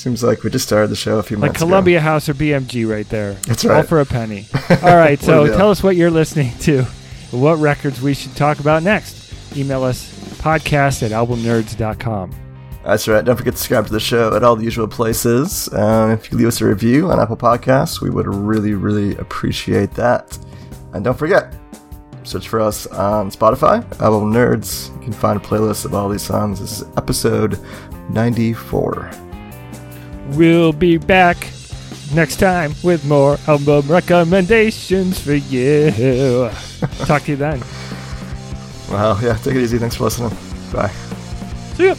Seems 0.00 0.22
like 0.22 0.42
we 0.44 0.48
just 0.48 0.66
started 0.66 0.88
the 0.88 0.96
show 0.96 1.18
a 1.18 1.22
few 1.22 1.36
Like 1.36 1.50
ago. 1.50 1.58
Columbia 1.58 2.00
House 2.00 2.26
or 2.26 2.32
BMG 2.32 2.88
right 2.90 3.06
there. 3.10 3.34
That's 3.34 3.66
right. 3.66 3.76
All 3.76 3.82
for 3.82 4.00
a 4.00 4.06
penny. 4.06 4.46
All 4.82 4.96
right, 4.96 5.20
so 5.20 5.44
deal. 5.44 5.54
tell 5.58 5.70
us 5.70 5.82
what 5.82 5.94
you're 5.94 6.10
listening 6.10 6.56
to, 6.60 6.84
what 7.32 7.56
records 7.58 8.00
we 8.00 8.14
should 8.14 8.34
talk 8.34 8.60
about 8.60 8.82
next. 8.82 9.30
Email 9.54 9.84
us 9.84 10.10
podcast 10.38 11.02
at 11.02 11.10
albumnerds.com. 11.10 12.34
That's 12.82 13.08
right. 13.08 13.22
Don't 13.22 13.36
forget 13.36 13.52
to 13.52 13.58
subscribe 13.58 13.88
to 13.88 13.92
the 13.92 14.00
show 14.00 14.34
at 14.34 14.42
all 14.42 14.56
the 14.56 14.64
usual 14.64 14.88
places. 14.88 15.70
Um, 15.74 16.12
if 16.12 16.32
you 16.32 16.38
leave 16.38 16.48
us 16.48 16.62
a 16.62 16.64
review 16.64 17.10
on 17.10 17.20
Apple 17.20 17.36
Podcasts, 17.36 18.00
we 18.00 18.08
would 18.08 18.26
really, 18.26 18.72
really 18.72 19.14
appreciate 19.16 19.90
that. 19.96 20.38
And 20.94 21.04
don't 21.04 21.18
forget, 21.18 21.54
search 22.22 22.48
for 22.48 22.58
us 22.58 22.86
on 22.86 23.30
Spotify, 23.30 23.82
Album 24.00 24.32
Nerds. 24.32 24.94
You 24.96 25.02
can 25.02 25.12
find 25.12 25.38
a 25.38 25.44
playlist 25.44 25.84
of 25.84 25.92
all 25.92 26.08
these 26.08 26.22
songs. 26.22 26.58
This 26.58 26.80
is 26.80 26.88
episode 26.96 27.58
94. 28.08 29.10
We'll 30.36 30.72
be 30.72 30.96
back 30.96 31.36
next 32.14 32.36
time 32.36 32.74
with 32.82 33.04
more 33.04 33.38
album 33.46 33.86
recommendations 33.88 35.20
for 35.20 35.34
you. 35.34 35.90
Talk 37.06 37.22
to 37.24 37.32
you 37.32 37.36
then. 37.36 37.62
Well, 38.90 39.18
yeah, 39.22 39.36
take 39.36 39.54
it 39.54 39.62
easy. 39.62 39.78
Thanks 39.78 39.96
for 39.96 40.04
listening. 40.04 40.36
Bye. 40.72 40.88
See 41.76 41.86
ya. 41.86 41.94